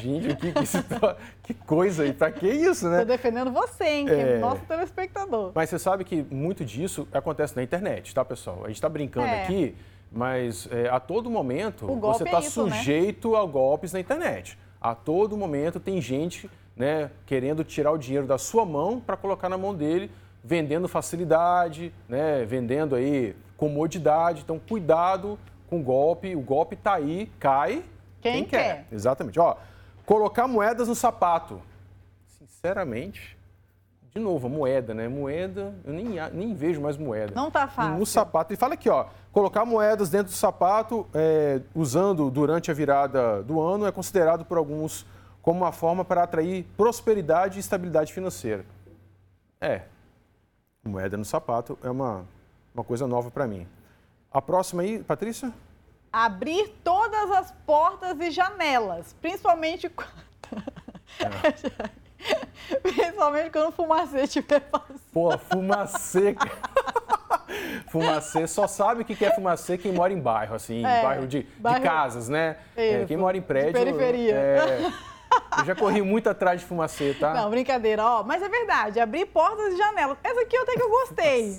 Gente, 0.01 0.36
que, 0.36 0.51
que, 0.51 0.63
que 1.44 1.53
coisa 1.65 2.03
aí. 2.03 2.13
Pra 2.13 2.32
que 2.32 2.48
isso, 2.48 2.88
né? 2.89 3.00
Tô 3.00 3.06
defendendo 3.06 3.51
você, 3.51 3.84
hein? 3.84 4.06
Que 4.06 4.13
é... 4.13 4.38
nosso 4.39 4.62
telespectador. 4.65 5.51
Mas 5.53 5.70
você 5.70 5.79
sabe 5.79 6.03
que 6.03 6.25
muito 6.32 6.63
disso 6.63 7.08
acontece 7.12 7.56
na 7.56 7.63
internet, 7.63 8.13
tá, 8.13 8.24
pessoal? 8.24 8.62
A 8.63 8.68
gente 8.68 8.82
tá 8.82 8.89
brincando 8.89 9.27
é. 9.27 9.44
aqui, 9.44 9.75
mas 10.12 10.68
é, 10.72 10.89
a 10.89 11.00
todo 11.00 11.29
momento 11.29 11.86
você 11.86 12.27
é 12.27 12.32
né? 12.32 12.41
sujeito 12.41 13.32
né? 13.32 13.39
a 13.39 13.46
golpes 13.46 13.94
na 13.94 14.00
internet. 14.00 14.58
A 14.82 14.96
todo 14.96 15.38
momento 15.38 15.79
tem 15.79 16.01
gente 16.01 16.50
né, 16.75 17.12
querendo 17.25 17.63
tirar 17.63 17.91
o 17.91 17.98
dinheiro 17.98 18.25
da 18.25 18.38
sua 18.38 18.65
mão 18.65 19.00
para 19.00 19.18
colocar 19.18 19.50
na 19.50 19.58
mão 19.58 19.75
dele 19.75 20.10
vendendo 20.41 20.88
facilidade, 20.88 21.94
né, 22.08 22.46
vendendo 22.46 22.96
aí 22.96 23.36
comodidade. 23.58 24.41
Então, 24.41 24.58
cuidado 24.58 25.38
com 25.70 25.82
o 25.82 25.84
golpe. 25.84 26.36
O 26.36 26.39
golpe 26.39 26.75
está 26.75 26.94
aí, 26.94 27.29
cai 27.38 27.84
quem, 28.22 28.34
quem 28.34 28.46
quer. 28.46 28.86
quer. 28.88 28.88
Exatamente. 28.91 29.39
Ó, 29.39 29.56
colocar 30.10 30.48
moedas 30.48 30.88
no 30.88 30.96
sapato. 30.96 31.62
Sinceramente, 32.39 33.38
de 34.12 34.20
novo, 34.20 34.48
a 34.48 34.50
moeda, 34.50 34.92
né? 34.92 35.08
Moeda, 35.08 35.75
eu 35.86 35.94
nem, 35.94 36.16
nem 36.34 36.56
vejo 36.56 36.82
mais 36.82 36.98
moeda. 36.98 37.32
Não 37.36 37.51
tá 37.51 37.68
fácil. 37.68 38.00
No 38.00 38.08
sapato. 38.08 38.51
E 38.51 38.58
fala 38.58 38.74
aqui, 38.74 38.89
ó, 38.89 39.06
colocar 39.32 39.66
moedas 39.66 40.10
dentro 40.10 40.34
do 40.34 40.36
sapato, 40.36 41.08
é, 41.13 41.62
usando 41.75 42.32
durante 42.32 42.72
a 42.72 42.74
virada 42.74 43.44
do 43.44 43.62
ano, 43.62 43.86
é 43.86 43.92
considerado 43.92 44.44
por 44.44 44.58
alguns 44.58 45.06
como 45.44 45.60
uma 45.60 45.72
forma 45.72 46.04
para 46.04 46.24
atrair 46.24 46.66
prosperidade 46.75 47.58
e 47.58 47.60
estabilidade 47.60 48.12
financeira. 48.12 48.66
É, 49.62 49.84
moeda 50.84 51.18
no 51.18 51.25
sapato 51.25 51.78
é 51.84 51.89
uma, 51.89 52.25
uma 52.74 52.84
coisa 52.84 53.06
nova 53.06 53.30
para 53.30 53.46
mim. 53.46 53.68
A 54.32 54.42
próxima 54.42 54.82
aí, 54.82 55.04
Patrícia? 55.04 55.54
Abrir 56.12 56.70
todas 56.84 57.32
as 57.32 57.51
portas 57.66 58.20
e 58.20 58.32
janelas, 58.32 59.16
principalmente 59.22 59.89
quando... 59.89 60.10
É. 61.20 62.82
Principalmente 62.82 63.50
quando 63.50 63.70
o 63.70 63.72
fumacê 63.72 64.24
estiver 64.24 64.60
passando. 64.60 65.00
Pô, 65.12 65.38
fumacê. 65.38 66.36
fumacê 67.89 68.48
só 68.48 68.68
sabe 68.68 69.01
o 69.01 69.06
que 69.06 69.25
é 69.25 69.34
fumacê 69.34 69.78
quem 69.78 69.92
mora 69.92 70.13
em 70.13 70.20
bairro, 70.20 70.56
assim, 70.56 70.86
é, 70.86 71.01
bairro, 71.01 71.28
de, 71.28 71.44
bairro... 71.58 71.80
de 71.80 71.86
casas, 71.86 72.30
né? 72.30 72.58
É, 72.75 73.06
quem 73.06 73.18
mora 73.18 73.38
em 73.38 73.42
prédio. 73.42 73.74
De 73.74 73.80
periferia. 73.80 74.36
É, 74.36 74.92
eu 75.60 75.66
já 75.66 75.75
corri 75.75 76.01
muito 76.01 76.30
atrás 76.30 76.60
de 76.60 76.66
fumacê, 76.66 77.16
tá? 77.20 77.34
Não, 77.34 77.50
brincadeira, 77.50 78.04
ó. 78.04 78.24
Mas 78.24 78.42
é 78.42 78.50
verdade, 78.50 79.00
abrir 79.00 79.25
portas 79.28 79.74
e 79.74 79.78
janelas. 79.78 80.18
Essa 80.24 80.42
aqui 80.42 80.58
até 80.58 80.74
que 80.74 80.82
eu 80.82 80.89
gostei. 80.89 81.58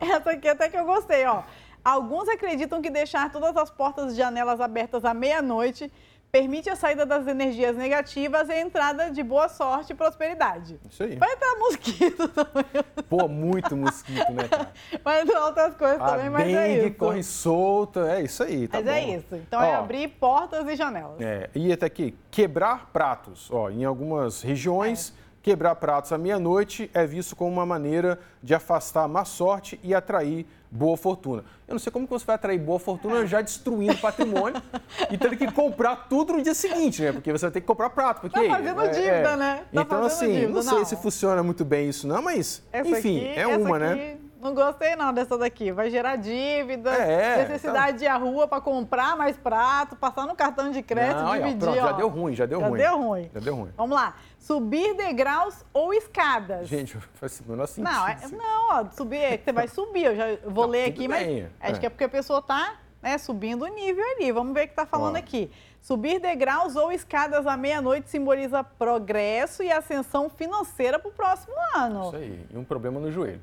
Essa 0.00 0.30
aqui 0.30 0.48
até 0.48 0.68
que 0.68 0.76
eu 0.76 0.84
gostei, 0.84 1.24
ó. 1.26 1.42
Alguns 1.84 2.28
acreditam 2.28 2.80
que 2.80 2.88
deixar 2.88 3.30
todas 3.30 3.56
as 3.56 3.70
portas 3.70 4.12
e 4.12 4.16
janelas 4.16 4.60
abertas 4.60 5.04
à 5.04 5.12
meia-noite 5.12 5.92
permite 6.34 6.68
a 6.68 6.74
saída 6.74 7.06
das 7.06 7.28
energias 7.28 7.76
negativas 7.76 8.48
e 8.48 8.52
a 8.52 8.60
entrada 8.60 9.08
de 9.08 9.22
boa 9.22 9.48
sorte 9.48 9.92
e 9.92 9.94
prosperidade. 9.94 10.80
Isso 10.90 11.04
aí. 11.04 11.14
Vai 11.14 11.32
entrar 11.32 11.56
mosquito 11.60 12.26
também. 12.34 12.64
Pô, 13.08 13.28
muito 13.28 13.76
mosquito, 13.76 14.32
né, 14.32 14.48
cara? 14.48 14.72
Vai 15.04 15.20
entrar 15.20 15.46
outras 15.46 15.76
coisas 15.76 16.00
a 16.00 16.04
também, 16.04 16.30
mas 16.30 16.52
é 16.52 16.86
isso. 16.86 16.96
corre 16.96 17.22
solta, 17.22 18.12
é 18.16 18.22
isso 18.22 18.42
aí, 18.42 18.66
tá 18.66 18.78
Mas 18.78 18.86
é 18.88 18.90
bom. 18.90 18.96
é 18.96 19.16
isso. 19.16 19.36
Então 19.36 19.62
é 19.62 19.66
Ó, 19.66 19.68
é 19.68 19.74
abrir 19.76 20.08
portas 20.08 20.66
e 20.66 20.74
janelas. 20.74 21.20
É, 21.20 21.50
e 21.54 21.72
até 21.72 21.86
aqui, 21.86 22.18
quebrar 22.32 22.90
pratos. 22.92 23.48
Ó, 23.52 23.70
em 23.70 23.84
algumas 23.84 24.42
regiões... 24.42 25.14
É 25.20 25.23
Quebrar 25.44 25.74
pratos 25.74 26.10
à 26.10 26.16
meia-noite 26.16 26.90
é 26.94 27.06
visto 27.06 27.36
como 27.36 27.50
uma 27.50 27.66
maneira 27.66 28.18
de 28.42 28.54
afastar 28.54 29.06
má 29.06 29.26
sorte 29.26 29.78
e 29.82 29.94
atrair 29.94 30.46
boa 30.70 30.96
fortuna. 30.96 31.44
Eu 31.68 31.74
não 31.74 31.78
sei 31.78 31.92
como 31.92 32.06
que 32.06 32.12
você 32.14 32.24
vai 32.24 32.36
atrair 32.36 32.58
boa 32.58 32.78
fortuna 32.78 33.26
já 33.26 33.42
destruindo 33.42 33.94
patrimônio 33.98 34.62
e 35.12 35.18
tendo 35.18 35.36
que 35.36 35.52
comprar 35.52 36.08
tudo 36.08 36.32
no 36.32 36.40
dia 36.42 36.54
seguinte, 36.54 37.02
né? 37.02 37.12
Porque 37.12 37.30
você 37.30 37.44
vai 37.44 37.52
ter 37.52 37.60
que 37.60 37.66
comprar 37.66 37.90
prato. 37.90 38.22
Porque, 38.22 38.40
tá 38.40 38.56
fazendo 38.56 38.80
é, 38.80 38.88
dívida, 38.88 39.10
é. 39.10 39.36
né? 39.36 39.64
Tá 39.70 39.82
então, 39.82 40.04
assim, 40.04 40.32
dívida, 40.32 40.52
não 40.54 40.62
sei 40.62 40.78
não. 40.78 40.84
se 40.86 40.96
funciona 40.96 41.42
muito 41.42 41.62
bem 41.62 41.90
isso 41.90 42.08
não, 42.08 42.22
mas, 42.22 42.62
essa 42.72 42.88
enfim, 42.88 43.28
aqui, 43.28 43.38
é 43.38 43.46
uma, 43.46 43.78
né? 43.78 44.16
Não 44.44 44.54
gostei 44.54 44.94
não 44.94 45.10
dessa 45.10 45.38
daqui. 45.38 45.72
Vai 45.72 45.88
gerar 45.88 46.16
dívida, 46.16 46.90
é, 46.90 47.48
necessidade 47.48 47.92
tá... 47.92 47.98
de 47.98 48.04
ir 48.04 48.08
à 48.08 48.16
rua 48.18 48.46
para 48.46 48.60
comprar 48.60 49.16
mais 49.16 49.38
prato, 49.38 49.96
passar 49.96 50.26
no 50.26 50.34
cartão 50.34 50.70
de 50.70 50.82
crédito, 50.82 51.22
não, 51.22 51.32
dividir. 51.32 51.66
Ó, 51.66 51.72
pronto, 51.72 51.76
já 51.76 51.92
deu 51.92 52.08
ruim, 52.08 52.34
já 52.34 52.44
deu 52.44 52.60
já 52.60 52.68
ruim. 52.68 52.78
Já 52.78 52.86
deu 52.86 52.98
ruim. 52.98 53.30
Já 53.32 53.40
deu 53.40 53.54
ruim. 53.54 53.70
Vamos 53.74 53.96
lá. 53.96 54.14
Subir 54.44 54.94
degraus 54.94 55.64
ou 55.72 55.94
escadas. 55.94 56.68
Gente, 56.68 56.98
faz 57.14 57.40
o 57.40 57.50
menor 57.50 57.66
sentido. 57.66 57.90
Não, 57.90 58.06
é, 58.06 58.18
não, 58.30 58.68
ó, 58.72 58.90
subir, 58.90 59.16
é 59.16 59.38
você 59.38 59.52
vai 59.52 59.66
subir. 59.66 60.04
Eu 60.04 60.16
já 60.16 60.26
vou 60.44 60.64
não, 60.64 60.72
ler 60.72 60.84
aqui, 60.84 61.08
bem, 61.08 61.44
mas 61.44 61.50
acho 61.62 61.76
é. 61.76 61.80
que 61.80 61.86
é 61.86 61.88
porque 61.88 62.04
a 62.04 62.08
pessoa 62.10 62.40
está 62.40 62.74
né, 63.00 63.16
subindo 63.16 63.62
o 63.62 63.68
nível 63.68 64.04
ali. 64.04 64.30
Vamos 64.30 64.52
ver 64.52 64.64
o 64.64 64.66
que 64.66 64.72
está 64.72 64.84
falando 64.84 65.14
ó. 65.16 65.18
aqui. 65.18 65.50
Subir 65.80 66.20
degraus 66.20 66.76
ou 66.76 66.92
escadas 66.92 67.46
à 67.46 67.56
meia-noite 67.56 68.10
simboliza 68.10 68.62
progresso 68.62 69.62
e 69.62 69.72
ascensão 69.72 70.28
financeira 70.28 70.98
para 70.98 71.08
o 71.08 71.12
próximo 71.12 71.54
ano. 71.74 72.08
Isso 72.08 72.16
aí. 72.16 72.46
E 72.50 72.58
um 72.58 72.64
problema 72.64 73.00
no 73.00 73.10
joelho. 73.10 73.40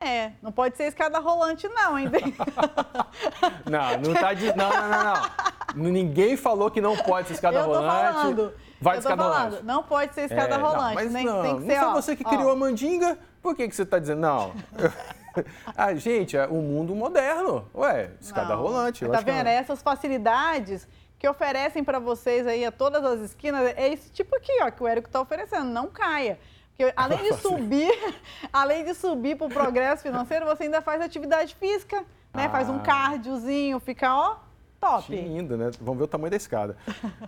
É, 0.00 0.32
não 0.40 0.50
pode 0.50 0.78
ser 0.78 0.84
escada 0.84 1.18
rolante, 1.18 1.68
não, 1.68 1.96
ainda. 1.96 2.18
não, 3.68 4.00
não 4.00 4.14
tá 4.18 4.32
de. 4.32 4.56
Não, 4.56 4.70
não, 4.70 4.88
não, 4.88 5.04
não. 5.04 5.92
Ninguém 5.92 6.34
falou 6.34 6.70
que 6.70 6.80
não 6.80 6.96
pode 6.96 7.28
ser 7.28 7.34
escada 7.34 7.58
eu 7.58 7.64
tô 7.64 7.74
rolante. 7.74 8.14
Falando. 8.14 8.67
Vai 8.80 8.94
de 8.94 9.00
escada 9.00 9.22
falando, 9.22 9.44
rolante. 9.44 9.64
Não 9.64 9.82
pode 9.82 10.14
ser 10.14 10.22
escada 10.22 10.54
é, 10.54 10.58
rolante. 10.58 10.86
Não, 10.86 10.94
mas 10.94 11.12
nem, 11.12 11.24
não, 11.24 11.42
tem 11.42 11.56
que 11.56 11.62
ser, 11.62 11.68
não 11.68 11.76
foi 11.76 11.88
ó, 11.88 11.94
você 11.94 12.16
que 12.16 12.24
criou 12.24 12.48
ó. 12.48 12.52
a 12.52 12.56
mandinga, 12.56 13.18
Por 13.42 13.54
que, 13.54 13.68
que 13.68 13.74
você 13.74 13.82
está 13.82 13.98
dizendo, 13.98 14.20
não? 14.20 14.52
ah, 15.76 15.94
gente, 15.94 16.36
é 16.36 16.46
um 16.46 16.62
mundo 16.62 16.94
moderno. 16.94 17.68
Ué, 17.74 18.10
escada 18.20 18.54
não. 18.54 18.62
rolante. 18.62 19.06
Tá 19.06 19.20
vendo? 19.20 19.46
É 19.46 19.54
essas 19.54 19.82
facilidades 19.82 20.86
que 21.18 21.28
oferecem 21.28 21.82
para 21.82 21.98
vocês 21.98 22.46
aí 22.46 22.64
a 22.64 22.70
todas 22.70 23.04
as 23.04 23.20
esquinas, 23.20 23.74
é 23.76 23.92
esse 23.92 24.10
tipo 24.10 24.36
aqui, 24.36 24.52
ó, 24.62 24.70
que 24.70 24.82
o 24.82 24.86
Érico 24.86 25.08
está 25.08 25.20
oferecendo. 25.20 25.64
Não 25.64 25.88
caia. 25.88 26.38
Porque 26.76 26.92
além 26.96 27.22
de 27.24 27.34
subir, 27.34 27.92
além 28.52 28.84
de 28.84 28.94
subir 28.94 29.36
para 29.36 29.46
o 29.46 29.50
progresso 29.50 30.02
financeiro, 30.02 30.46
você 30.46 30.64
ainda 30.64 30.80
faz 30.80 31.02
atividade 31.02 31.56
física, 31.56 32.04
né? 32.32 32.46
Ah. 32.46 32.50
Faz 32.50 32.68
um 32.68 32.78
cardiozinho, 32.78 33.80
fica, 33.80 34.14
ó, 34.14 34.36
top. 34.80 35.14
Lindo, 35.14 35.56
né? 35.56 35.70
Vamos 35.80 35.98
ver 35.98 36.04
o 36.04 36.08
tamanho 36.08 36.30
da 36.30 36.36
escada. 36.36 36.76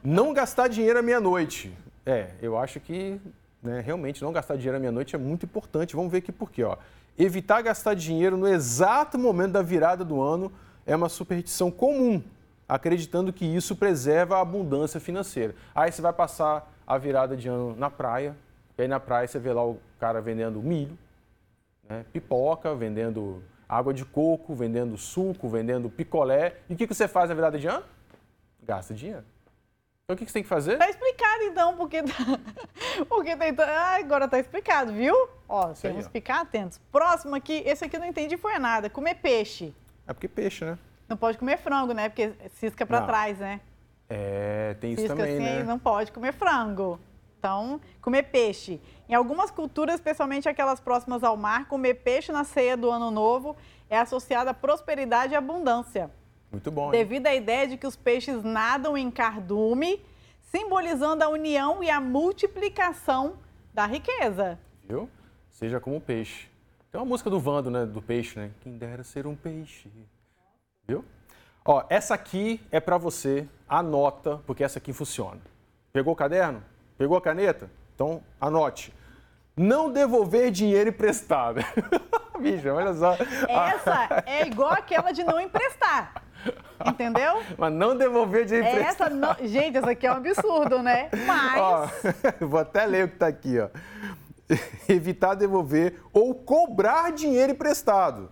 Não 0.02 0.32
gastar 0.32 0.68
dinheiro 0.68 0.98
à 0.98 1.02
meia-noite. 1.02 1.72
É, 2.04 2.30
eu 2.40 2.56
acho 2.58 2.80
que 2.80 3.20
né, 3.62 3.80
realmente 3.80 4.22
não 4.22 4.32
gastar 4.32 4.56
dinheiro 4.56 4.76
à 4.76 4.80
meia-noite 4.80 5.14
é 5.14 5.18
muito 5.18 5.44
importante. 5.44 5.94
Vamos 5.94 6.10
ver 6.10 6.18
aqui 6.18 6.32
por 6.32 6.50
quê, 6.50 6.64
ó. 6.64 6.76
Evitar 7.18 7.60
gastar 7.62 7.94
dinheiro 7.94 8.36
no 8.36 8.48
exato 8.48 9.18
momento 9.18 9.52
da 9.52 9.62
virada 9.62 10.04
do 10.04 10.20
ano 10.20 10.50
é 10.86 10.96
uma 10.96 11.08
superstição 11.08 11.70
comum, 11.70 12.22
acreditando 12.68 13.32
que 13.32 13.44
isso 13.44 13.76
preserva 13.76 14.38
a 14.38 14.40
abundância 14.40 14.98
financeira. 14.98 15.54
Aí 15.74 15.92
você 15.92 16.00
vai 16.00 16.12
passar 16.12 16.72
a 16.86 16.96
virada 16.96 17.36
de 17.36 17.48
ano 17.48 17.76
na 17.76 17.90
praia, 17.90 18.34
e 18.78 18.82
aí 18.82 18.88
na 18.88 18.98
praia 18.98 19.28
você 19.28 19.38
vê 19.38 19.52
lá 19.52 19.64
o 19.64 19.78
cara 19.98 20.20
vendendo 20.20 20.62
milho, 20.62 20.96
né, 21.88 22.04
pipoca, 22.12 22.74
vendendo 22.74 23.42
água 23.70 23.94
de 23.94 24.04
coco, 24.04 24.52
vendendo 24.52 24.98
suco, 24.98 25.48
vendendo 25.48 25.88
picolé. 25.88 26.56
E 26.68 26.74
o 26.74 26.76
que, 26.76 26.88
que 26.88 26.94
você 26.94 27.06
faz 27.06 27.28
na 27.28 27.36
virada 27.36 27.56
de 27.56 27.68
ano? 27.68 27.84
Gasta 28.62 28.92
dinheiro. 28.92 29.24
Então 30.04 30.16
o 30.16 30.18
que, 30.18 30.24
que 30.24 30.30
você 30.32 30.38
tem 30.38 30.42
que 30.42 30.48
fazer? 30.48 30.76
Tá 30.76 30.90
explicado 30.90 31.44
então, 31.44 31.76
porque, 31.76 32.02
porque 33.08 33.36
tem. 33.36 33.54
Ah, 33.60 33.96
agora 34.00 34.26
tá 34.26 34.40
explicado, 34.40 34.92
viu? 34.92 35.14
Ó, 35.48 35.70
Isso 35.70 35.82
temos 35.82 36.06
que 36.08 36.12
ficar 36.12 36.40
atentos. 36.40 36.80
Próximo 36.90 37.36
aqui, 37.36 37.62
esse 37.64 37.84
aqui 37.84 37.94
eu 37.94 38.00
não 38.00 38.08
entendi 38.08 38.36
foi 38.36 38.58
nada. 38.58 38.90
Comer 38.90 39.14
peixe. 39.14 39.72
É 40.04 40.12
porque 40.12 40.26
peixe, 40.26 40.64
né? 40.64 40.76
Não 41.08 41.16
pode 41.16 41.38
comer 41.38 41.56
frango, 41.58 41.92
né? 41.92 42.08
Porque 42.08 42.32
cisca 42.54 42.84
para 42.84 43.02
trás, 43.02 43.38
né? 43.38 43.60
É, 44.08 44.74
tem 44.80 44.92
isso 44.92 45.02
cisca 45.02 45.16
também, 45.16 45.36
assim, 45.36 45.44
né? 45.44 45.62
Não 45.62 45.78
pode 45.78 46.10
comer 46.10 46.32
frango. 46.32 46.98
Então, 47.40 47.80
comer 48.02 48.24
peixe. 48.24 48.78
Em 49.08 49.14
algumas 49.14 49.50
culturas, 49.50 49.94
especialmente 49.94 50.46
aquelas 50.46 50.78
próximas 50.78 51.24
ao 51.24 51.38
mar, 51.38 51.66
comer 51.66 51.94
peixe 51.94 52.30
na 52.30 52.44
ceia 52.44 52.76
do 52.76 52.90
ano 52.90 53.10
novo 53.10 53.56
é 53.88 53.98
associado 53.98 54.50
à 54.50 54.54
prosperidade 54.54 55.32
e 55.32 55.36
abundância. 55.36 56.10
Muito 56.52 56.70
bom. 56.70 56.86
Hein? 56.86 56.90
Devido 56.90 57.26
à 57.26 57.34
ideia 57.34 57.66
de 57.66 57.78
que 57.78 57.86
os 57.86 57.96
peixes 57.96 58.44
nadam 58.44 58.94
em 58.94 59.10
cardume, 59.10 60.04
simbolizando 60.42 61.24
a 61.24 61.30
união 61.30 61.82
e 61.82 61.88
a 61.88 61.98
multiplicação 61.98 63.38
da 63.72 63.86
riqueza. 63.86 64.58
Viu? 64.84 65.08
Seja 65.48 65.80
como 65.80 65.96
o 65.96 66.00
peixe. 66.00 66.46
Tem 66.92 67.00
uma 67.00 67.06
música 67.06 67.30
do 67.30 67.40
Vando, 67.40 67.70
né? 67.70 67.86
Do 67.86 68.02
peixe, 68.02 68.38
né? 68.38 68.50
Quem 68.60 68.76
dera 68.76 69.02
ser 69.02 69.26
um 69.26 69.34
peixe. 69.34 69.90
Viu? 70.86 71.02
Ó, 71.64 71.84
essa 71.88 72.12
aqui 72.12 72.60
é 72.70 72.80
para 72.80 72.98
você, 72.98 73.48
anota, 73.66 74.42
porque 74.46 74.62
essa 74.62 74.78
aqui 74.78 74.92
funciona. 74.92 75.40
Pegou 75.90 76.12
o 76.12 76.16
caderno? 76.16 76.62
Pegou 77.00 77.16
a 77.16 77.20
caneta? 77.22 77.70
Então, 77.94 78.22
anote. 78.38 78.92
Não 79.56 79.90
devolver 79.90 80.50
dinheiro 80.50 80.90
emprestado. 80.90 81.58
Bicho, 82.38 82.68
olha 82.68 82.92
só. 82.92 83.14
Essa 83.48 84.22
é 84.26 84.46
igual 84.46 84.72
aquela 84.72 85.10
de 85.10 85.24
não 85.24 85.40
emprestar. 85.40 86.22
Entendeu? 86.84 87.42
Mas 87.56 87.72
não 87.72 87.96
devolver 87.96 88.44
dinheiro 88.44 88.68
essa 88.68 88.80
emprestado. 88.80 89.14
Não... 89.14 89.34
Gente, 89.48 89.78
essa 89.78 89.92
aqui 89.92 90.06
é 90.06 90.12
um 90.12 90.16
absurdo, 90.16 90.82
né? 90.82 91.08
Mas. 91.26 91.58
Ó, 91.58 91.88
vou 92.46 92.60
até 92.60 92.84
ler 92.84 93.06
o 93.06 93.08
que 93.08 93.14
está 93.14 93.28
aqui, 93.28 93.58
ó. 93.58 93.70
Evitar 94.86 95.32
devolver 95.36 96.02
ou 96.12 96.34
cobrar 96.34 97.12
dinheiro 97.12 97.52
emprestado. 97.52 98.30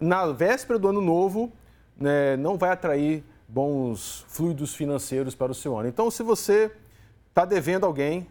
Na 0.00 0.26
véspera 0.32 0.80
do 0.80 0.88
ano 0.88 1.00
novo, 1.00 1.52
né, 1.96 2.36
não 2.36 2.58
vai 2.58 2.70
atrair 2.70 3.22
bons 3.46 4.26
fluidos 4.26 4.74
financeiros 4.74 5.36
para 5.36 5.52
o 5.52 5.54
seu 5.54 5.78
ano. 5.78 5.88
Então, 5.88 6.10
se 6.10 6.24
você 6.24 6.72
está 7.30 7.44
devendo 7.44 7.86
alguém, 7.86 8.26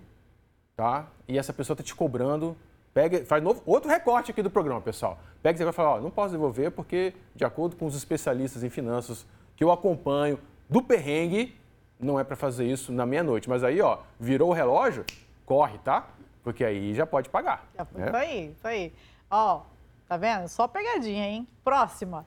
tá? 0.75 1.07
E 1.27 1.37
essa 1.37 1.51
pessoa 1.51 1.73
está 1.73 1.83
te 1.83 1.95
cobrando, 1.95 2.55
pega, 2.93 3.25
faz 3.25 3.41
novo, 3.41 3.61
outro 3.65 3.89
recorte 3.89 4.31
aqui 4.31 4.41
do 4.43 4.49
programa, 4.49 4.79
pessoal. 4.79 5.17
Pega 5.41 5.59
e 5.59 5.63
vai 5.63 5.73
falar, 5.73 5.95
ó, 5.95 6.01
não 6.01 6.11
posso 6.11 6.31
devolver 6.31 6.71
porque, 6.71 7.13
de 7.35 7.43
acordo 7.43 7.75
com 7.75 7.85
os 7.85 7.95
especialistas 7.95 8.63
em 8.63 8.69
finanças 8.69 9.25
que 9.55 9.63
eu 9.63 9.71
acompanho 9.71 10.39
do 10.69 10.81
perrengue, 10.81 11.57
não 11.99 12.19
é 12.19 12.23
para 12.23 12.35
fazer 12.35 12.65
isso 12.65 12.91
na 12.91 13.05
meia-noite. 13.05 13.49
Mas 13.49 13.63
aí, 13.63 13.81
ó, 13.81 13.99
virou 14.19 14.49
o 14.49 14.53
relógio, 14.53 15.05
corre, 15.45 15.77
tá? 15.79 16.07
Porque 16.43 16.63
aí 16.63 16.93
já 16.93 17.05
pode 17.05 17.29
pagar. 17.29 17.67
Já, 17.75 17.87
né? 17.93 18.07
Isso 18.07 18.15
aí, 18.15 18.51
isso 18.51 18.67
aí. 18.67 18.93
Ó, 19.29 19.61
tá 20.07 20.17
vendo? 20.17 20.47
Só 20.47 20.67
pegadinha, 20.67 21.25
hein? 21.25 21.47
Próxima. 21.63 22.25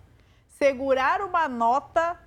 Segurar 0.48 1.22
uma 1.22 1.48
nota 1.48 2.18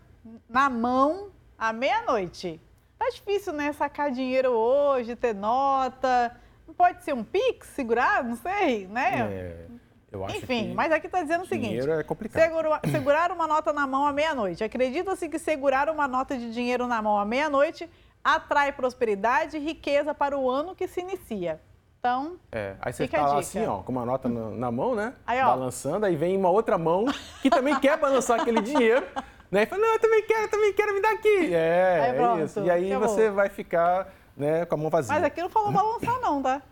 na 0.50 0.70
mão 0.70 1.30
à 1.58 1.72
meia-noite. 1.72 2.60
Tá 2.98 3.10
difícil, 3.10 3.54
né? 3.54 3.74
Sacar 3.74 4.12
dinheiro 4.12 4.52
hoje, 4.52 5.16
ter 5.16 5.34
nota. 5.36 6.36
Não 6.68 6.74
pode 6.74 7.04
ser 7.04 7.14
um 7.14 7.24
Pix, 7.24 7.68
segurar? 7.68 8.24
Não 8.24 8.36
sei, 8.36 8.88
né? 8.88 9.20
É, 9.22 9.66
eu 10.12 10.26
acho 10.26 10.38
Enfim, 10.38 10.74
mas 10.74 10.92
aqui 10.92 11.08
está 11.08 11.22
dizendo 11.22 11.44
o 11.44 11.48
seguinte: 11.48 11.70
dinheiro 11.70 11.92
é 11.92 12.04
complicado. 12.04 12.42
Segura, 12.42 12.80
segurar 12.90 13.32
uma 13.32 13.48
nota 13.48 13.74
na 13.74 13.86
mão 13.86 14.06
à 14.06 14.14
meia-noite. 14.14 14.64
Acredita-se 14.64 15.28
que 15.30 15.38
segurar 15.38 15.90
uma 15.90 16.08
nota 16.08 16.38
de 16.38 16.52
dinheiro 16.52 16.88
na 16.88 17.02
mão 17.02 17.18
à 17.18 17.26
meia-noite 17.26 17.90
atrai 18.24 18.72
prosperidade 18.72 19.58
e 19.58 19.60
riqueza 19.60 20.14
para 20.14 20.38
o 20.38 20.50
ano 20.50 20.76
que 20.76 20.88
se 20.88 21.02
inicia. 21.02 21.62
Então, 22.00 22.38
é, 22.52 22.76
aí 22.82 22.94
você 22.94 23.08
fica 23.08 23.22
lá 23.22 23.40
assim, 23.40 23.66
ó, 23.66 23.82
com 23.82 23.92
uma 23.92 24.06
nota 24.06 24.30
na, 24.30 24.50
na 24.52 24.72
mão, 24.72 24.94
né? 24.94 25.14
Aí, 25.26 25.42
balançando, 25.42 26.06
aí 26.06 26.16
vem 26.16 26.38
uma 26.38 26.50
outra 26.50 26.78
mão 26.78 27.06
que 27.42 27.50
também 27.50 27.80
quer 27.80 27.98
balançar 27.98 28.40
aquele 28.40 28.62
dinheiro. 28.62 29.06
Né? 29.52 29.64
E 29.64 29.66
fala, 29.66 29.82
não, 29.82 29.94
eu 29.94 30.00
também 30.00 30.24
quero, 30.24 30.48
também 30.50 30.74
quero, 30.74 30.94
me 30.94 31.02
dar 31.02 31.12
aqui. 31.12 31.54
É, 31.54 32.14
aí, 32.18 32.42
é 32.42 32.44
isso. 32.44 32.60
E 32.62 32.72
aí 32.72 32.92
acabou. 32.92 33.10
você 33.10 33.30
vai 33.30 33.50
ficar 33.50 34.14
né, 34.36 34.66
com 34.66 34.76
a 34.76 34.78
mão 34.78 34.90
vazia. 34.90 35.14
Mas 35.14 35.24
aqui 35.24 35.42
não 35.42 35.50
falou 35.50 35.72
balançar 35.72 36.20
não, 36.20 36.42
tá? 36.42 36.62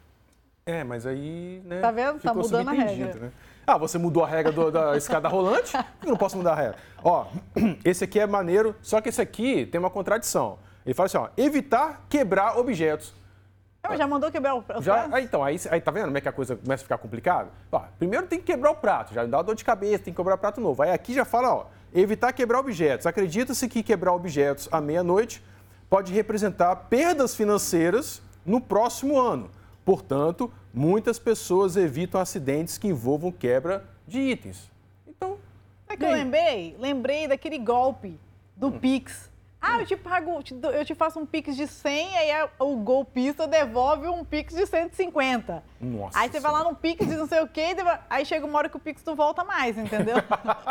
É, 0.65 0.81
mas 0.81 1.05
aí, 1.05 1.61
né? 1.65 1.81
Tá 1.81 1.91
vendo? 1.91 2.21
Tá 2.21 2.33
mudando 2.33 2.69
a 2.69 2.71
regra. 2.71 3.19
Né? 3.19 3.31
Ah, 3.67 3.77
você 3.77 3.97
mudou 3.97 4.23
a 4.23 4.27
regra 4.27 4.49
do, 4.49 4.71
da 4.71 4.95
escada 4.95 5.27
rolante? 5.27 5.75
Eu 6.01 6.09
não 6.09 6.15
posso 6.15 6.37
mudar 6.37 6.53
a 6.53 6.55
regra? 6.55 6.75
Ó, 7.03 7.27
esse 7.83 8.05
aqui 8.05 8.17
é 8.17 8.25
maneiro, 8.25 8.73
só 8.81 9.01
que 9.01 9.09
esse 9.09 9.21
aqui 9.21 9.65
tem 9.65 9.77
uma 9.77 9.89
contradição. 9.89 10.57
Ele 10.85 10.93
fala 10.93 11.07
assim, 11.07 11.17
ó, 11.17 11.27
evitar 11.35 12.05
quebrar 12.09 12.57
objetos. 12.57 13.13
Não, 13.83 13.97
já 13.97 14.07
mandou 14.07 14.31
quebrar 14.31 14.55
o 14.55 14.61
prato? 14.61 14.81
Já, 14.81 15.09
aí, 15.11 15.25
então, 15.25 15.43
aí, 15.43 15.59
aí 15.69 15.81
tá 15.81 15.91
vendo 15.91 16.05
como 16.05 16.17
é 16.17 16.21
que 16.21 16.29
a 16.29 16.31
coisa 16.31 16.55
começa 16.55 16.81
a 16.81 16.85
ficar 16.85 16.97
complicada? 16.97 17.49
Ó, 17.69 17.81
primeiro 17.99 18.25
tem 18.27 18.39
que 18.39 18.45
quebrar 18.45 18.71
o 18.71 18.75
prato, 18.75 19.13
já 19.13 19.25
dá 19.25 19.41
dor 19.41 19.55
de 19.55 19.65
cabeça, 19.65 20.05
tem 20.05 20.13
que 20.13 20.17
quebrar 20.17 20.35
o 20.35 20.37
prato 20.37 20.61
novo. 20.61 20.81
Aí 20.81 20.91
aqui 20.91 21.13
já 21.13 21.25
fala, 21.25 21.53
ó, 21.53 21.65
Evitar 21.93 22.33
quebrar 22.33 22.59
objetos. 22.59 23.05
Acredita-se 23.05 23.67
que 23.67 23.83
quebrar 23.83 24.13
objetos 24.13 24.67
à 24.71 24.81
meia-noite 24.81 25.43
pode 25.89 26.11
representar 26.11 26.75
perdas 26.75 27.35
financeiras 27.35 28.21
no 28.45 28.59
próximo 28.59 29.19
ano. 29.19 29.51
Portanto, 29.85 30.51
muitas 30.73 31.19
pessoas 31.19 31.77
evitam 31.77 32.19
acidentes 32.19 32.77
que 32.77 32.87
envolvam 32.87 33.31
quebra 33.31 33.85
de 34.07 34.19
itens. 34.19 34.71
Então. 35.07 35.37
É 35.87 35.95
que 35.95 36.03
eu 36.03 36.11
lembrei? 36.11 36.75
Lembrei 36.79 37.27
daquele 37.27 37.59
golpe 37.59 38.19
do 38.55 38.67
hum. 38.67 38.79
Pix. 38.79 39.29
Ah, 39.65 39.79
eu 39.79 39.85
te 39.85 39.95
pago, 39.95 40.43
eu 40.73 40.83
te 40.83 40.93
faço 40.93 41.17
um 41.17 41.25
Pix 41.25 41.55
de 41.55 41.67
100, 41.67 42.17
aí 42.17 42.49
o 42.59 42.75
golpista 42.75 43.47
devolve 43.47 44.09
um 44.09 44.25
Pix 44.25 44.53
de 44.53 44.65
150. 44.65 45.63
Nossa. 45.79 46.19
Aí 46.19 46.29
você 46.29 46.41
vai 46.41 46.51
lá 46.51 46.65
no 46.65 46.75
Pix 46.75 47.07
de 47.07 47.15
não 47.15 47.25
sei 47.25 47.39
o 47.39 47.47
quê, 47.47 47.73
aí 48.09 48.25
chega 48.25 48.45
uma 48.45 48.57
hora 48.57 48.67
que 48.67 48.75
o 48.75 48.79
Pix 48.79 49.01
não 49.05 49.15
volta 49.15 49.45
mais, 49.45 49.77
entendeu? 49.77 50.17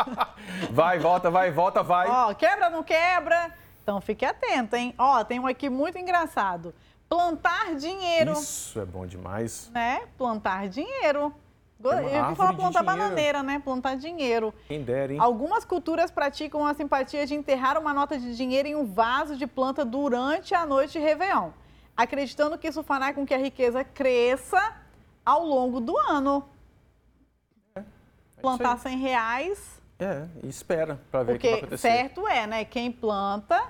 vai, 0.69 0.99
volta, 0.99 1.31
vai, 1.31 1.49
volta, 1.49 1.81
vai. 1.81 2.07
Ó, 2.07 2.35
quebra, 2.35 2.69
não 2.69 2.83
quebra? 2.83 3.51
Então 3.81 3.99
fique 3.99 4.23
atento, 4.23 4.75
hein? 4.75 4.93
Ó, 4.95 5.23
tem 5.23 5.39
um 5.39 5.47
aqui 5.47 5.71
muito 5.71 5.97
engraçado. 5.97 6.71
Plantar 7.09 7.73
dinheiro. 7.75 8.33
Isso 8.33 8.79
é 8.79 8.85
bom 8.85 9.07
demais. 9.07 9.71
Né? 9.73 10.03
Plantar 10.17 10.69
dinheiro. 10.69 11.33
Eu 11.83 12.09
ia 12.09 12.35
falar 12.35 12.53
plantar 12.53 12.83
bananeira, 12.83 13.43
né? 13.43 13.61
Plantar 13.63 13.95
dinheiro. 13.95 14.53
Quem 14.67 14.81
dera, 14.83 15.13
hein? 15.13 15.19
Algumas 15.19 15.65
culturas 15.65 16.09
praticam 16.09 16.65
a 16.65 16.73
simpatia 16.73 17.25
de 17.25 17.35
enterrar 17.35 17.77
uma 17.77 17.93
nota 17.93 18.17
de 18.17 18.35
dinheiro 18.35 18.67
em 18.67 18.75
um 18.75 18.85
vaso 18.85 19.35
de 19.35 19.45
planta 19.45 19.83
durante 19.83 20.55
a 20.55 20.65
noite 20.65 20.93
de 20.93 20.99
Réveillon, 20.99 21.49
acreditando 21.95 22.57
que 22.57 22.67
isso 22.67 22.83
fará 22.83 23.13
com 23.13 23.25
que 23.25 23.33
a 23.33 23.37
riqueza 23.37 23.83
cresça 23.83 24.75
ao 25.25 25.45
longo 25.45 25.79
do 25.79 25.97
ano. 25.97 26.45
É, 27.75 27.79
é 27.79 27.83
plantar 28.41 28.77
100 28.77 28.97
reais. 28.97 29.81
É, 29.99 30.27
e 30.43 30.49
espera 30.49 30.99
para 31.11 31.23
ver 31.23 31.35
o 31.35 31.39
que 31.39 31.49
vai 31.49 31.59
acontecer. 31.59 31.77
Certo 31.77 32.27
é, 32.27 32.47
né? 32.47 32.65
Quem 32.65 32.91
planta 32.91 33.61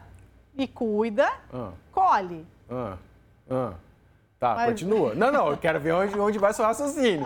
e 0.55 0.67
cuida, 0.67 1.31
ah. 1.53 1.71
colhe. 1.91 2.45
Ah. 2.69 2.97
Ah. 3.49 3.73
Tá, 4.43 4.55
Mas... 4.55 4.65
continua. 4.71 5.15
Não, 5.15 5.31
não, 5.31 5.51
eu 5.51 5.57
quero 5.57 5.79
ver 5.79 5.93
onde, 5.93 6.19
onde 6.19 6.37
vai 6.37 6.53
seu 6.53 6.65
raciocínio. 6.65 7.25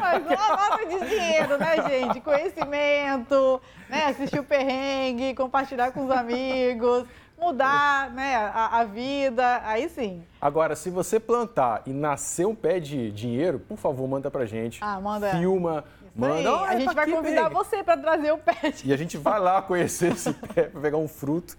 Mas 0.00 0.24
uma 0.24 0.48
nota 0.56 0.86
de 0.86 1.08
dinheiro, 1.08 1.58
né, 1.58 1.88
gente? 1.88 2.20
Conhecimento, 2.20 3.60
né? 3.88 4.04
Assistir 4.04 4.38
o 4.38 4.44
perrengue, 4.44 5.34
compartilhar 5.34 5.90
com 5.90 6.04
os 6.04 6.12
amigos. 6.12 7.06
mudar 7.36 8.10
né, 8.12 8.36
a, 8.36 8.78
a, 8.78 8.84
vida, 8.84 9.60
aí 9.64 9.88
sim. 9.88 10.22
Agora, 10.40 10.76
se 10.76 10.90
você 10.90 11.18
plantar 11.18 11.82
e 11.86 11.92
nascer 11.92 12.46
um 12.46 12.54
pé 12.54 12.78
de 12.78 13.10
dinheiro, 13.10 13.58
por 13.58 13.78
favor, 13.78 14.06
manda 14.06 14.30
pra 14.30 14.46
gente. 14.46 14.78
Ah, 14.80 15.00
manda. 15.00 15.30
Filma, 15.30 15.84
manda. 16.18 16.60
a 16.62 16.78
gente 16.78 16.94
vai 16.94 17.04
aqui, 17.04 17.12
convidar 17.12 17.48
você 17.48 17.82
para 17.82 17.96
trazer 17.96 18.32
o 18.32 18.38
pé. 18.38 18.70
De... 18.70 18.88
E 18.88 18.92
a 18.92 18.96
gente 18.96 19.16
vai 19.16 19.38
lá 19.38 19.62
conhecer 19.62 20.12
esse 20.12 20.32
pé 20.54 20.64
para 20.64 20.80
pegar 20.80 20.96
um 20.96 21.08
fruto. 21.08 21.56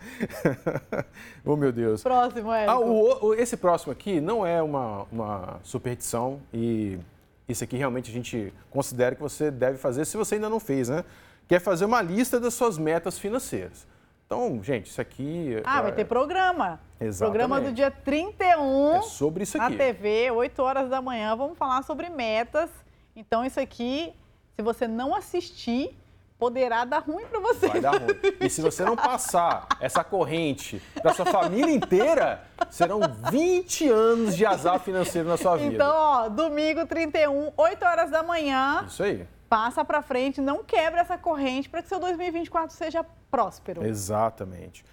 oh, 1.45 1.56
meu 1.56 1.72
Deus. 1.72 2.04
Próximo, 2.04 2.52
Érico. 2.52 2.72
Ah, 2.72 2.80
o, 2.80 3.28
o, 3.28 3.34
esse 3.34 3.58
próximo 3.58 3.91
aqui 3.91 4.19
não 4.19 4.45
é 4.45 4.62
uma, 4.62 5.08
uma 5.12 5.60
superstição 5.63 6.41
e 6.54 7.00
isso 7.48 7.63
aqui 7.63 7.78
realmente 7.78 8.12
a 8.12 8.13
gente 8.13 8.54
considera 8.69 9.15
que 9.15 9.22
você 9.22 9.50
deve 9.50 9.78
fazer 9.78 10.06
se 10.06 10.15
você 10.15 10.36
ainda 10.36 10.50
não 10.50 10.60
fez, 10.60 10.89
né? 10.89 11.04
Que 11.48 11.56
é 11.56 11.60
fazer 11.60 11.86
uma 11.86 12.02
lista 12.02 12.39
das 12.39 12.54
suas 12.54 12.78
metas 12.78 13.17
financeiras. 13.17 13.88
Então, 14.30 14.63
gente, 14.63 14.86
isso 14.86 15.02
aqui. 15.02 15.60
Ah, 15.65 15.80
é... 15.80 15.82
vai 15.82 15.91
ter 15.91 16.06
programa. 16.06 16.80
Exatamente. 17.02 17.17
Programa 17.39 17.60
do 17.67 17.74
dia 17.74 17.89
31. 17.89 18.98
É 18.98 19.02
sobre 19.02 19.41
isso 19.41 19.60
aqui. 19.60 19.72
Na 19.72 19.76
TV, 19.76 20.30
8 20.30 20.62
horas 20.62 20.88
da 20.88 21.02
manhã. 21.02 21.36
Vamos 21.36 21.58
falar 21.58 21.82
sobre 21.82 22.10
metas. 22.10 22.69
Então, 23.15 23.43
isso 23.43 23.60
aqui, 23.60 24.13
se 24.60 24.62
você 24.62 24.89
não 24.89 25.15
assistir, 25.15 25.98
poderá 26.38 26.84
dar 26.84 27.00
ruim 27.00 27.26
para 27.28 27.39
você. 27.39 27.69
Vai 27.69 27.80
dar 27.80 27.91
ruim. 27.91 28.13
E 28.41 28.50
se 28.50 28.62
você 28.62 28.84
não 28.84 28.93
passar 28.93 29.65
essa 29.80 30.04
corrente 30.04 30.82
para 31.02 31.13
sua 31.13 31.26
família 31.26 31.74
inteira, 31.74 32.43
serão 32.69 33.00
20 33.32 33.88
anos 33.88 34.36
de 34.36 34.45
azar 34.45 34.78
financeiro 34.82 35.30
na 35.30 35.38
sua 35.38 35.56
vida. 35.56 35.76
Então, 35.76 35.95
ó, 35.95 36.28
domingo 36.28 36.86
31, 36.86 37.54
8 37.56 37.86
horas 37.86 38.12
da 38.12 38.22
manhã. 38.22 38.84
Isso 38.86 39.02
aí. 39.02 39.26
Passa 39.48 39.86
para 39.86 40.02
frente, 40.02 40.41
não 40.41 40.62
quebra 40.62 41.00
essa 41.00 41.17
corrente 41.17 41.69
para 41.69 41.82
que 41.82 41.88
seu 41.88 41.98
2024 41.98 42.76
seja 42.76 43.06
próspero. 43.32 43.86
Exatamente. 43.86 44.84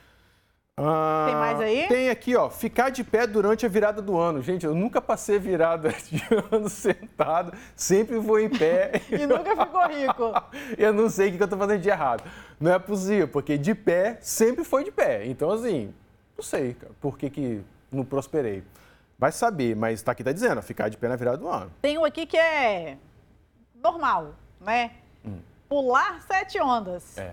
Ah, 0.78 1.24
tem 1.26 1.34
mais 1.36 1.60
aí? 1.60 1.88
Tem 1.88 2.10
aqui, 2.10 2.36
ó, 2.36 2.50
ficar 2.50 2.90
de 2.90 3.02
pé 3.02 3.26
durante 3.26 3.64
a 3.64 3.68
virada 3.68 4.02
do 4.02 4.18
ano. 4.18 4.42
Gente, 4.42 4.66
eu 4.66 4.74
nunca 4.74 5.00
passei 5.00 5.38
virada 5.38 5.88
de 6.04 6.22
ano 6.52 6.68
sentado, 6.68 7.56
sempre 7.74 8.18
vou 8.18 8.38
em 8.38 8.50
pé. 8.50 8.92
e 9.08 9.26
nunca 9.26 9.56
ficou 9.56 9.88
rico. 9.88 10.32
eu 10.76 10.92
não 10.92 11.08
sei 11.08 11.30
o 11.30 11.36
que 11.36 11.42
eu 11.42 11.48
tô 11.48 11.56
fazendo 11.56 11.80
de 11.80 11.88
errado. 11.88 12.22
Não 12.60 12.70
é 12.70 12.78
possível, 12.78 13.26
porque 13.26 13.56
de 13.56 13.74
pé 13.74 14.18
sempre 14.20 14.64
foi 14.64 14.84
de 14.84 14.92
pé. 14.92 15.24
Então, 15.24 15.50
assim, 15.50 15.94
não 16.36 16.44
sei 16.44 16.74
cara, 16.74 16.92
por 17.00 17.16
que, 17.16 17.30
que 17.30 17.64
não 17.90 18.04
prosperei. 18.04 18.62
Vai 19.18 19.32
saber, 19.32 19.74
mas 19.74 20.02
tá 20.02 20.12
aqui 20.12 20.22
tá 20.22 20.30
dizendo, 20.30 20.60
ficar 20.60 20.90
de 20.90 20.98
pé 20.98 21.08
na 21.08 21.16
virada 21.16 21.38
do 21.38 21.48
ano. 21.48 21.72
Tem 21.80 21.96
um 21.96 22.04
aqui 22.04 22.26
que 22.26 22.36
é 22.36 22.98
normal, 23.82 24.34
né? 24.60 24.90
Hum. 25.24 25.38
Pular 25.70 26.20
sete 26.20 26.60
ondas. 26.60 27.16
É. 27.16 27.32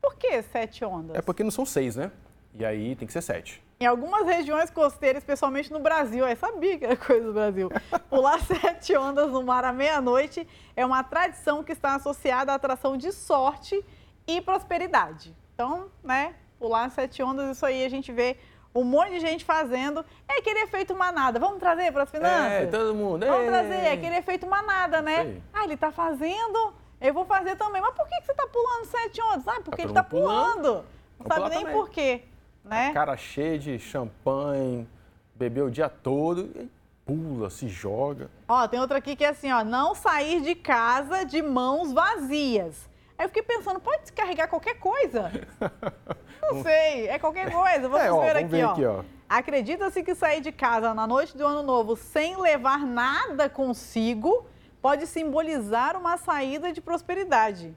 Por 0.00 0.16
que 0.16 0.42
sete 0.42 0.84
ondas? 0.84 1.14
É 1.14 1.22
porque 1.22 1.44
não 1.44 1.50
são 1.52 1.64
seis, 1.64 1.94
né? 1.94 2.10
E 2.54 2.64
aí 2.64 2.94
tem 2.96 3.06
que 3.06 3.12
ser 3.12 3.22
sete. 3.22 3.62
Em 3.80 3.86
algumas 3.86 4.26
regiões 4.26 4.70
costeiras, 4.70 5.22
especialmente 5.22 5.72
no 5.72 5.80
Brasil, 5.80 6.26
eu 6.26 6.36
sabia 6.36 6.78
que 6.78 6.84
era 6.84 6.96
coisa 6.96 7.26
do 7.26 7.32
Brasil, 7.32 7.70
pular 8.08 8.38
sete 8.44 8.96
ondas 8.96 9.30
no 9.32 9.42
mar 9.42 9.64
à 9.64 9.72
meia-noite 9.72 10.46
é 10.76 10.86
uma 10.86 11.02
tradição 11.02 11.64
que 11.64 11.72
está 11.72 11.96
associada 11.96 12.52
à 12.52 12.54
atração 12.54 12.96
de 12.96 13.10
sorte 13.10 13.84
e 14.26 14.40
prosperidade. 14.40 15.34
Então, 15.54 15.90
né, 16.04 16.34
pular 16.58 16.90
sete 16.90 17.22
ondas, 17.22 17.56
isso 17.56 17.66
aí 17.66 17.84
a 17.84 17.88
gente 17.88 18.12
vê 18.12 18.36
um 18.74 18.84
monte 18.84 19.12
de 19.12 19.20
gente 19.20 19.44
fazendo. 19.44 20.04
É 20.28 20.38
aquele 20.38 20.60
efeito 20.60 20.94
manada. 20.94 21.40
Vamos 21.40 21.58
trazer 21.58 21.92
para 21.92 22.04
as 22.04 22.10
finanças? 22.10 22.52
É, 22.52 22.66
todo 22.66 22.94
mundo. 22.94 23.26
Vamos 23.26 23.46
trazer, 23.46 23.74
é 23.74 23.92
aquele 23.92 24.16
efeito 24.16 24.46
manada, 24.46 25.02
né? 25.02 25.40
Ah, 25.52 25.64
ele 25.64 25.74
está 25.74 25.90
fazendo, 25.90 26.72
eu 27.00 27.12
vou 27.12 27.24
fazer 27.24 27.56
também. 27.56 27.82
Mas 27.82 27.94
por 27.94 28.06
que, 28.06 28.16
que 28.20 28.26
você 28.26 28.32
está 28.32 28.46
pulando 28.46 28.84
sete 28.86 29.20
ondas? 29.22 29.48
Ah, 29.48 29.60
porque 29.64 29.78
tá 29.78 29.82
ele 29.82 29.90
está 29.90 30.04
pulando. 30.04 30.60
pulando. 30.60 30.84
Não 31.18 31.26
sabe 31.26 31.50
nem 31.50 31.64
também. 31.64 31.74
por 31.74 31.90
quê 31.90 32.22
né? 32.64 32.92
cara 32.92 33.16
cheia 33.16 33.58
de 33.58 33.78
champanhe, 33.78 34.88
bebeu 35.34 35.66
o 35.66 35.70
dia 35.70 35.88
todo 35.88 36.50
e 36.56 36.70
pula, 37.04 37.50
se 37.50 37.68
joga. 37.68 38.30
Ó, 38.48 38.66
tem 38.68 38.80
outra 38.80 38.98
aqui 38.98 39.16
que 39.16 39.24
é 39.24 39.28
assim, 39.28 39.50
ó, 39.52 39.64
não 39.64 39.94
sair 39.94 40.40
de 40.40 40.54
casa 40.54 41.24
de 41.24 41.42
mãos 41.42 41.92
vazias. 41.92 42.88
Aí 43.18 43.24
eu 43.24 43.28
fiquei 43.28 43.42
pensando, 43.42 43.80
pode 43.80 44.02
descarregar 44.02 44.48
qualquer 44.48 44.78
coisa? 44.78 45.30
Não 46.42 46.60
sei, 46.60 47.06
é 47.06 47.20
qualquer 47.20 47.52
coisa. 47.52 47.88
Vamos, 47.88 48.04
é, 48.04 48.10
ó, 48.10 48.20
ver, 48.20 48.34
vamos 48.34 48.38
aqui, 48.40 48.48
ver 48.48 48.62
aqui, 48.64 48.84
ó. 48.84 49.04
Acredita-se 49.28 50.02
que 50.02 50.14
sair 50.14 50.40
de 50.40 50.50
casa 50.50 50.92
na 50.92 51.06
noite 51.06 51.36
do 51.36 51.46
ano 51.46 51.62
novo 51.62 51.94
sem 51.94 52.36
levar 52.36 52.80
nada 52.80 53.48
consigo 53.48 54.44
pode 54.82 55.06
simbolizar 55.06 55.96
uma 55.96 56.16
saída 56.16 56.72
de 56.72 56.80
prosperidade. 56.80 57.74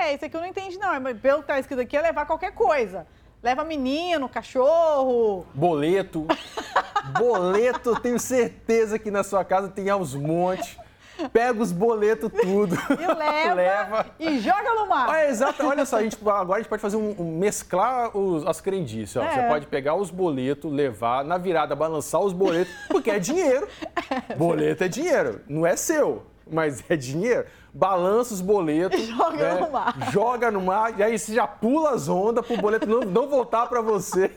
É, 0.00 0.14
isso 0.14 0.24
aqui 0.24 0.36
eu 0.36 0.40
não 0.40 0.48
entendi, 0.48 0.78
não. 0.78 1.00
Mas 1.00 1.18
pelo 1.18 1.42
que 1.42 1.48
tá 1.48 1.58
escrito 1.58 1.80
aqui, 1.80 1.96
é 1.96 2.02
levar 2.02 2.26
qualquer 2.26 2.52
coisa. 2.52 3.06
Leva 3.42 3.62
menino, 3.62 4.28
cachorro. 4.28 5.46
Boleto. 5.52 6.26
Boleto, 7.18 8.00
tenho 8.00 8.18
certeza 8.18 8.98
que 8.98 9.10
na 9.10 9.22
sua 9.22 9.44
casa 9.44 9.68
tem 9.68 9.90
aos 9.90 10.14
montes. 10.14 10.78
Pega 11.32 11.62
os 11.62 11.70
boletos 11.70 12.30
tudo. 12.32 12.74
E 12.74 13.06
leva, 13.14 13.54
leva. 13.54 14.06
E 14.18 14.38
joga 14.40 14.74
no 14.74 14.88
mar. 14.88 15.14
É, 15.14 15.28
exato. 15.28 15.64
Olha 15.64 15.84
só, 15.84 15.98
a 15.98 16.02
gente, 16.02 16.16
agora 16.20 16.54
a 16.54 16.58
gente 16.58 16.68
pode 16.68 16.82
fazer 16.82 16.96
um, 16.96 17.14
um 17.18 17.38
mesclar 17.38 18.16
os, 18.16 18.44
as 18.46 18.60
crendices. 18.60 19.16
É. 19.16 19.28
Você 19.28 19.42
pode 19.42 19.66
pegar 19.66 19.94
os 19.94 20.10
boletos, 20.10 20.72
levar 20.72 21.24
na 21.24 21.38
virada, 21.38 21.76
balançar 21.76 22.20
os 22.20 22.32
boletos, 22.32 22.74
porque 22.88 23.10
é 23.10 23.18
dinheiro. 23.18 23.68
Boleto 24.36 24.84
é 24.84 24.88
dinheiro, 24.88 25.40
não 25.48 25.66
é 25.66 25.76
seu 25.76 26.24
mas 26.50 26.84
é 26.88 26.96
dinheiro, 26.96 27.46
balança 27.72 28.34
os 28.34 28.40
boletos. 28.40 29.00
Joga 29.06 29.54
né? 29.54 29.60
no 29.60 29.70
mar. 29.70 30.10
Joga 30.12 30.50
no 30.50 30.60
mar, 30.60 30.98
e 30.98 31.02
aí 31.02 31.18
você 31.18 31.34
já 31.34 31.46
pula 31.46 31.90
as 31.90 32.08
ondas 32.08 32.46
para 32.46 32.54
o 32.54 32.60
boleto 32.60 32.86
não, 32.86 33.00
não 33.00 33.28
voltar 33.28 33.66
para 33.66 33.80
você. 33.80 34.30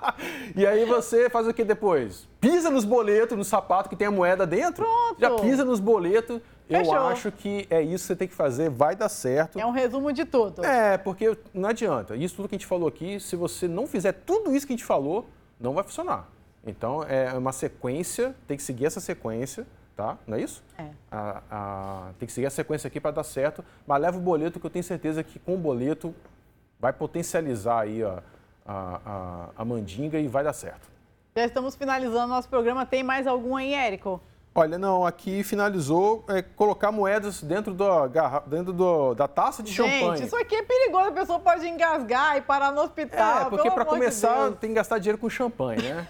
e 0.54 0.66
aí 0.66 0.84
você 0.84 1.30
faz 1.30 1.46
o 1.46 1.54
que 1.54 1.64
depois? 1.64 2.28
Pisa 2.40 2.70
nos 2.70 2.84
boletos, 2.84 3.36
no 3.36 3.44
sapato 3.44 3.88
que 3.88 3.96
tem 3.96 4.06
a 4.06 4.10
moeda 4.10 4.46
dentro. 4.46 4.84
Pronto. 4.84 5.20
Já 5.20 5.30
pisa 5.36 5.64
nos 5.64 5.80
boletos. 5.80 6.40
Eu 6.68 6.92
acho 6.92 7.30
que 7.30 7.66
é 7.68 7.82
isso 7.82 8.04
que 8.04 8.08
você 8.08 8.16
tem 8.16 8.28
que 8.28 8.34
fazer, 8.34 8.70
vai 8.70 8.96
dar 8.96 9.10
certo. 9.10 9.58
É 9.58 9.66
um 9.66 9.70
resumo 9.70 10.10
de 10.12 10.24
tudo. 10.24 10.64
É, 10.64 10.96
porque 10.96 11.36
não 11.52 11.68
adianta. 11.68 12.16
Isso 12.16 12.36
tudo 12.36 12.48
que 12.48 12.54
a 12.54 12.58
gente 12.58 12.66
falou 12.66 12.88
aqui, 12.88 13.20
se 13.20 13.36
você 13.36 13.68
não 13.68 13.86
fizer 13.86 14.12
tudo 14.12 14.54
isso 14.54 14.66
que 14.66 14.72
a 14.72 14.76
gente 14.76 14.84
falou, 14.84 15.26
não 15.60 15.74
vai 15.74 15.84
funcionar. 15.84 16.26
Então, 16.66 17.02
é 17.02 17.30
uma 17.34 17.52
sequência, 17.52 18.34
tem 18.46 18.56
que 18.56 18.62
seguir 18.62 18.86
essa 18.86 18.98
sequência 18.98 19.66
tá? 19.96 20.18
Não 20.26 20.36
é 20.36 20.42
isso? 20.42 20.62
É. 20.78 20.88
A, 21.10 21.42
a, 21.50 22.10
tem 22.18 22.26
que 22.26 22.32
seguir 22.32 22.46
a 22.46 22.50
sequência 22.50 22.88
aqui 22.88 23.00
para 23.00 23.12
dar 23.12 23.24
certo, 23.24 23.64
mas 23.86 24.00
leva 24.00 24.16
o 24.16 24.20
boleto 24.20 24.58
que 24.58 24.66
eu 24.66 24.70
tenho 24.70 24.84
certeza 24.84 25.22
que 25.22 25.38
com 25.38 25.54
o 25.54 25.58
boleto 25.58 26.14
vai 26.78 26.92
potencializar 26.92 27.80
aí 27.80 28.02
a, 28.02 28.22
a, 28.66 29.50
a, 29.56 29.64
mandinga 29.64 30.18
e 30.18 30.28
vai 30.28 30.44
dar 30.44 30.52
certo. 30.52 30.88
Já 31.36 31.44
estamos 31.44 31.74
finalizando 31.74 32.28
nosso 32.28 32.48
programa. 32.48 32.86
Tem 32.86 33.02
mais 33.02 33.26
algum 33.26 33.56
aí, 33.56 33.74
Érico? 33.74 34.20
Olha, 34.56 34.78
não, 34.78 35.04
aqui 35.04 35.42
finalizou 35.42 36.24
é, 36.28 36.40
colocar 36.40 36.92
moedas 36.92 37.42
dentro, 37.42 37.74
do, 37.74 37.86
dentro 38.46 38.72
do, 38.72 39.12
da 39.12 39.26
taça 39.26 39.64
de 39.64 39.72
Gente, 39.72 39.98
champanhe. 39.98 40.24
isso 40.24 40.36
aqui 40.36 40.54
é 40.54 40.62
perigoso, 40.62 41.08
a 41.08 41.12
pessoa 41.12 41.40
pode 41.40 41.66
engasgar 41.66 42.36
e 42.36 42.40
parar 42.40 42.70
no 42.70 42.82
hospital. 42.82 43.48
É, 43.48 43.50
porque 43.50 43.68
para 43.68 43.84
começar 43.84 44.50
de 44.50 44.56
tem 44.58 44.70
que 44.70 44.76
gastar 44.76 44.98
dinheiro 44.98 45.18
com 45.18 45.28
champanhe, 45.28 45.82
né? 45.82 46.06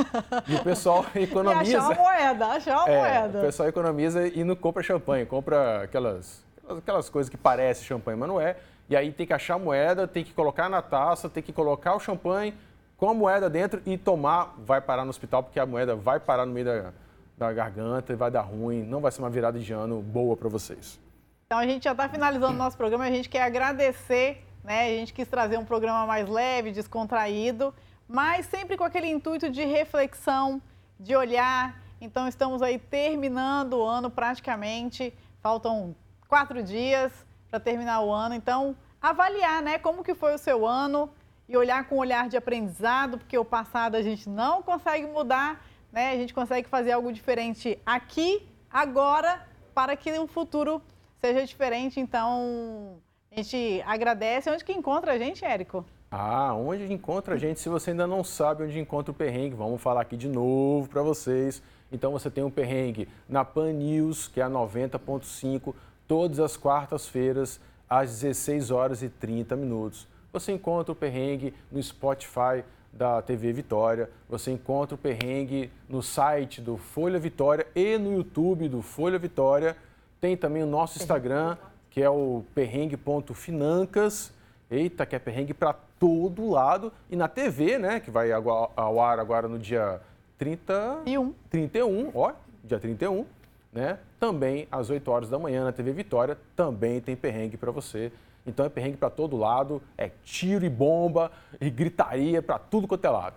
E 0.46 0.56
o 0.56 0.62
pessoal 0.62 1.06
economiza. 1.14 1.64
E 1.64 1.76
achar 1.76 1.88
uma 1.88 1.94
moeda, 1.94 2.46
achar 2.48 2.76
uma 2.76 2.88
é, 2.90 2.98
moeda. 2.98 3.38
O 3.38 3.42
pessoal 3.42 3.68
economiza 3.68 4.28
e 4.28 4.44
não 4.44 4.54
compra 4.54 4.82
champanhe, 4.82 5.24
compra 5.24 5.84
aquelas, 5.84 6.44
aquelas 6.68 7.08
coisas 7.08 7.30
que 7.30 7.38
parecem 7.38 7.84
champanhe, 7.84 8.18
mas 8.18 8.28
não 8.28 8.38
é. 8.38 8.56
E 8.90 8.94
aí 8.94 9.10
tem 9.10 9.26
que 9.26 9.32
achar 9.32 9.54
a 9.54 9.58
moeda, 9.58 10.06
tem 10.06 10.22
que 10.22 10.34
colocar 10.34 10.68
na 10.68 10.82
taça, 10.82 11.30
tem 11.30 11.42
que 11.42 11.52
colocar 11.52 11.94
o 11.94 12.00
champanhe 12.00 12.52
com 12.98 13.08
a 13.08 13.14
moeda 13.14 13.48
dentro 13.48 13.80
e 13.86 13.96
tomar, 13.96 14.54
vai 14.58 14.82
parar 14.82 15.04
no 15.04 15.10
hospital, 15.10 15.42
porque 15.42 15.58
a 15.58 15.64
moeda 15.64 15.96
vai 15.96 16.20
parar 16.20 16.44
no 16.44 16.52
meio 16.52 16.66
da 16.66 16.92
da 17.36 17.52
garganta 17.52 18.12
e 18.12 18.16
vai 18.16 18.30
dar 18.30 18.42
ruim, 18.42 18.82
não 18.82 19.00
vai 19.00 19.10
ser 19.10 19.20
uma 19.20 19.30
virada 19.30 19.58
de 19.58 19.72
ano 19.72 20.00
boa 20.00 20.36
para 20.36 20.48
vocês. 20.48 21.00
Então 21.46 21.58
a 21.58 21.66
gente 21.66 21.84
já 21.84 21.92
está 21.92 22.08
finalizando 22.08 22.52
o 22.52 22.56
nosso 22.56 22.76
programa, 22.76 23.04
a 23.04 23.10
gente 23.10 23.28
quer 23.28 23.42
agradecer, 23.42 24.44
né? 24.62 24.86
A 24.86 24.98
gente 24.98 25.12
quis 25.12 25.28
trazer 25.28 25.58
um 25.58 25.64
programa 25.64 26.06
mais 26.06 26.28
leve, 26.28 26.72
descontraído, 26.72 27.74
mas 28.08 28.46
sempre 28.46 28.76
com 28.76 28.84
aquele 28.84 29.08
intuito 29.08 29.50
de 29.50 29.64
reflexão, 29.64 30.60
de 30.98 31.14
olhar. 31.14 31.80
Então 32.00 32.26
estamos 32.28 32.62
aí 32.62 32.78
terminando 32.78 33.74
o 33.74 33.84
ano 33.84 34.10
praticamente, 34.10 35.12
faltam 35.42 35.94
quatro 36.28 36.62
dias 36.62 37.12
para 37.50 37.60
terminar 37.60 38.00
o 38.00 38.12
ano. 38.12 38.34
Então 38.34 38.76
avaliar, 39.00 39.62
né? 39.62 39.78
Como 39.78 40.02
que 40.02 40.14
foi 40.14 40.34
o 40.34 40.38
seu 40.38 40.66
ano 40.66 41.10
e 41.48 41.56
olhar 41.56 41.84
com 41.84 41.96
um 41.96 41.98
olhar 41.98 42.28
de 42.28 42.36
aprendizado, 42.36 43.18
porque 43.18 43.36
o 43.36 43.44
passado 43.44 43.96
a 43.96 44.02
gente 44.02 44.28
não 44.28 44.62
consegue 44.62 45.06
mudar 45.06 45.62
né, 45.94 46.10
a 46.10 46.16
gente 46.16 46.34
consegue 46.34 46.68
fazer 46.68 46.90
algo 46.90 47.12
diferente 47.12 47.78
aqui, 47.86 48.42
agora, 48.68 49.46
para 49.72 49.96
que 49.96 50.10
o 50.18 50.26
futuro 50.26 50.82
seja 51.20 51.46
diferente. 51.46 52.00
Então, 52.00 52.98
a 53.30 53.36
gente 53.36 53.80
agradece. 53.86 54.50
Onde 54.50 54.64
que 54.64 54.72
encontra 54.72 55.12
a 55.12 55.18
gente, 55.18 55.44
Érico? 55.44 55.84
Ah, 56.10 56.52
onde 56.54 56.92
encontra 56.92 57.34
a 57.34 57.38
gente? 57.38 57.60
Se 57.60 57.68
você 57.68 57.90
ainda 57.90 58.08
não 58.08 58.24
sabe 58.24 58.64
onde 58.64 58.78
encontra 58.78 59.12
o 59.12 59.14
perrengue, 59.14 59.54
vamos 59.54 59.80
falar 59.80 60.00
aqui 60.00 60.16
de 60.16 60.28
novo 60.28 60.88
para 60.88 61.00
vocês. 61.00 61.62
Então 61.92 62.10
você 62.10 62.28
tem 62.28 62.42
um 62.42 62.50
perrengue 62.50 63.08
na 63.28 63.44
Pan 63.44 63.72
News, 63.72 64.26
que 64.26 64.40
é 64.40 64.44
a 64.44 64.50
90.5, 64.50 65.74
todas 66.08 66.40
as 66.40 66.56
quartas-feiras, 66.56 67.60
às 67.88 68.20
16 68.20 68.72
horas 68.72 69.02
e 69.02 69.08
30 69.08 69.54
minutos. 69.54 70.08
você 70.32 70.50
encontra 70.50 70.90
o 70.90 70.96
perrengue 70.96 71.54
no 71.70 71.80
Spotify 71.80 72.64
da 72.96 73.20
TV 73.20 73.52
Vitória, 73.52 74.08
você 74.28 74.50
encontra 74.50 74.94
o 74.94 74.98
perrengue 74.98 75.70
no 75.88 76.02
site 76.02 76.60
do 76.60 76.76
Folha 76.76 77.18
Vitória 77.18 77.66
e 77.74 77.98
no 77.98 78.12
YouTube 78.12 78.68
do 78.68 78.82
Folha 78.82 79.18
Vitória. 79.18 79.76
Tem 80.20 80.36
também 80.36 80.62
o 80.62 80.66
nosso 80.66 80.98
Instagram, 80.98 81.56
que 81.90 82.02
é 82.02 82.08
o 82.08 82.44
perrengue.financas. 82.54 84.32
Eita, 84.70 85.04
que 85.04 85.14
é 85.14 85.18
perrengue 85.18 85.52
para 85.52 85.74
todo 85.98 86.48
lado. 86.48 86.92
E 87.10 87.16
na 87.16 87.28
TV, 87.28 87.78
né, 87.78 88.00
que 88.00 88.10
vai 88.10 88.30
ao 88.32 89.00
ar 89.00 89.18
agora 89.18 89.48
no 89.48 89.58
dia 89.58 90.00
30... 90.38 91.00
31. 91.04 91.34
31, 91.50 92.10
ó, 92.14 92.32
dia 92.62 92.78
31, 92.78 93.26
né? 93.72 93.98
Também 94.18 94.66
às 94.70 94.88
8 94.88 95.10
horas 95.10 95.28
da 95.28 95.38
manhã 95.38 95.64
na 95.64 95.72
TV 95.72 95.92
Vitória, 95.92 96.38
também 96.56 97.00
tem 97.00 97.14
perrengue 97.14 97.56
para 97.56 97.70
você. 97.70 98.10
Então 98.46 98.64
é 98.66 98.68
perrengue 98.68 98.96
para 98.96 99.10
todo 99.10 99.36
lado, 99.36 99.82
é 99.96 100.10
tiro 100.22 100.64
e 100.64 100.68
bomba 100.68 101.30
e 101.60 101.70
gritaria 101.70 102.42
para 102.42 102.58
tudo 102.58 102.86
quanto 102.86 103.04
é 103.04 103.10
lado. 103.10 103.36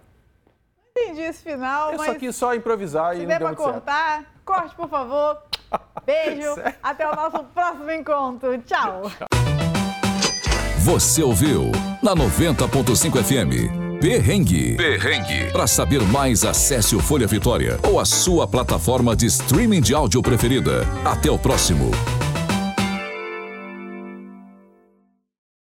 Entendi 0.92 1.22
esse 1.22 1.44
final, 1.44 1.92
Eu 1.92 1.98
mas... 1.98 2.08
só 2.08 2.16
quis 2.16 2.36
só 2.36 2.56
improvisar 2.56 3.14
Se 3.16 3.20
e 3.20 3.22
não 3.22 3.28
deu 3.30 3.38
pra 3.38 3.48
muito 3.48 3.62
cortar, 3.62 4.16
certo. 4.18 4.28
corte, 4.44 4.76
por 4.76 4.90
favor. 4.90 5.38
Beijo. 6.06 6.56
Certo. 6.56 6.80
Até 6.82 7.10
o 7.10 7.16
nosso 7.16 7.44
próximo 7.46 7.92
encontro. 7.92 8.58
Tchau. 8.64 9.04
Você 10.80 11.22
ouviu 11.22 11.72
na 12.02 12.16
90.5 12.16 13.24
FM. 13.24 14.00
Perrengue. 14.00 14.76
Perrengue. 14.78 15.52
Para 15.52 15.68
saber 15.68 16.02
mais, 16.04 16.46
acesse 16.46 16.96
o 16.96 17.00
Folha 17.00 17.28
Vitória 17.28 17.78
ou 17.84 18.00
a 18.00 18.06
sua 18.06 18.48
plataforma 18.48 19.16
de 19.16 19.26
streaming 19.26 19.82
de 19.82 19.94
áudio 19.94 20.22
preferida. 20.22 20.84
Até 21.04 21.30
o 21.30 21.38
próximo. 21.38 21.92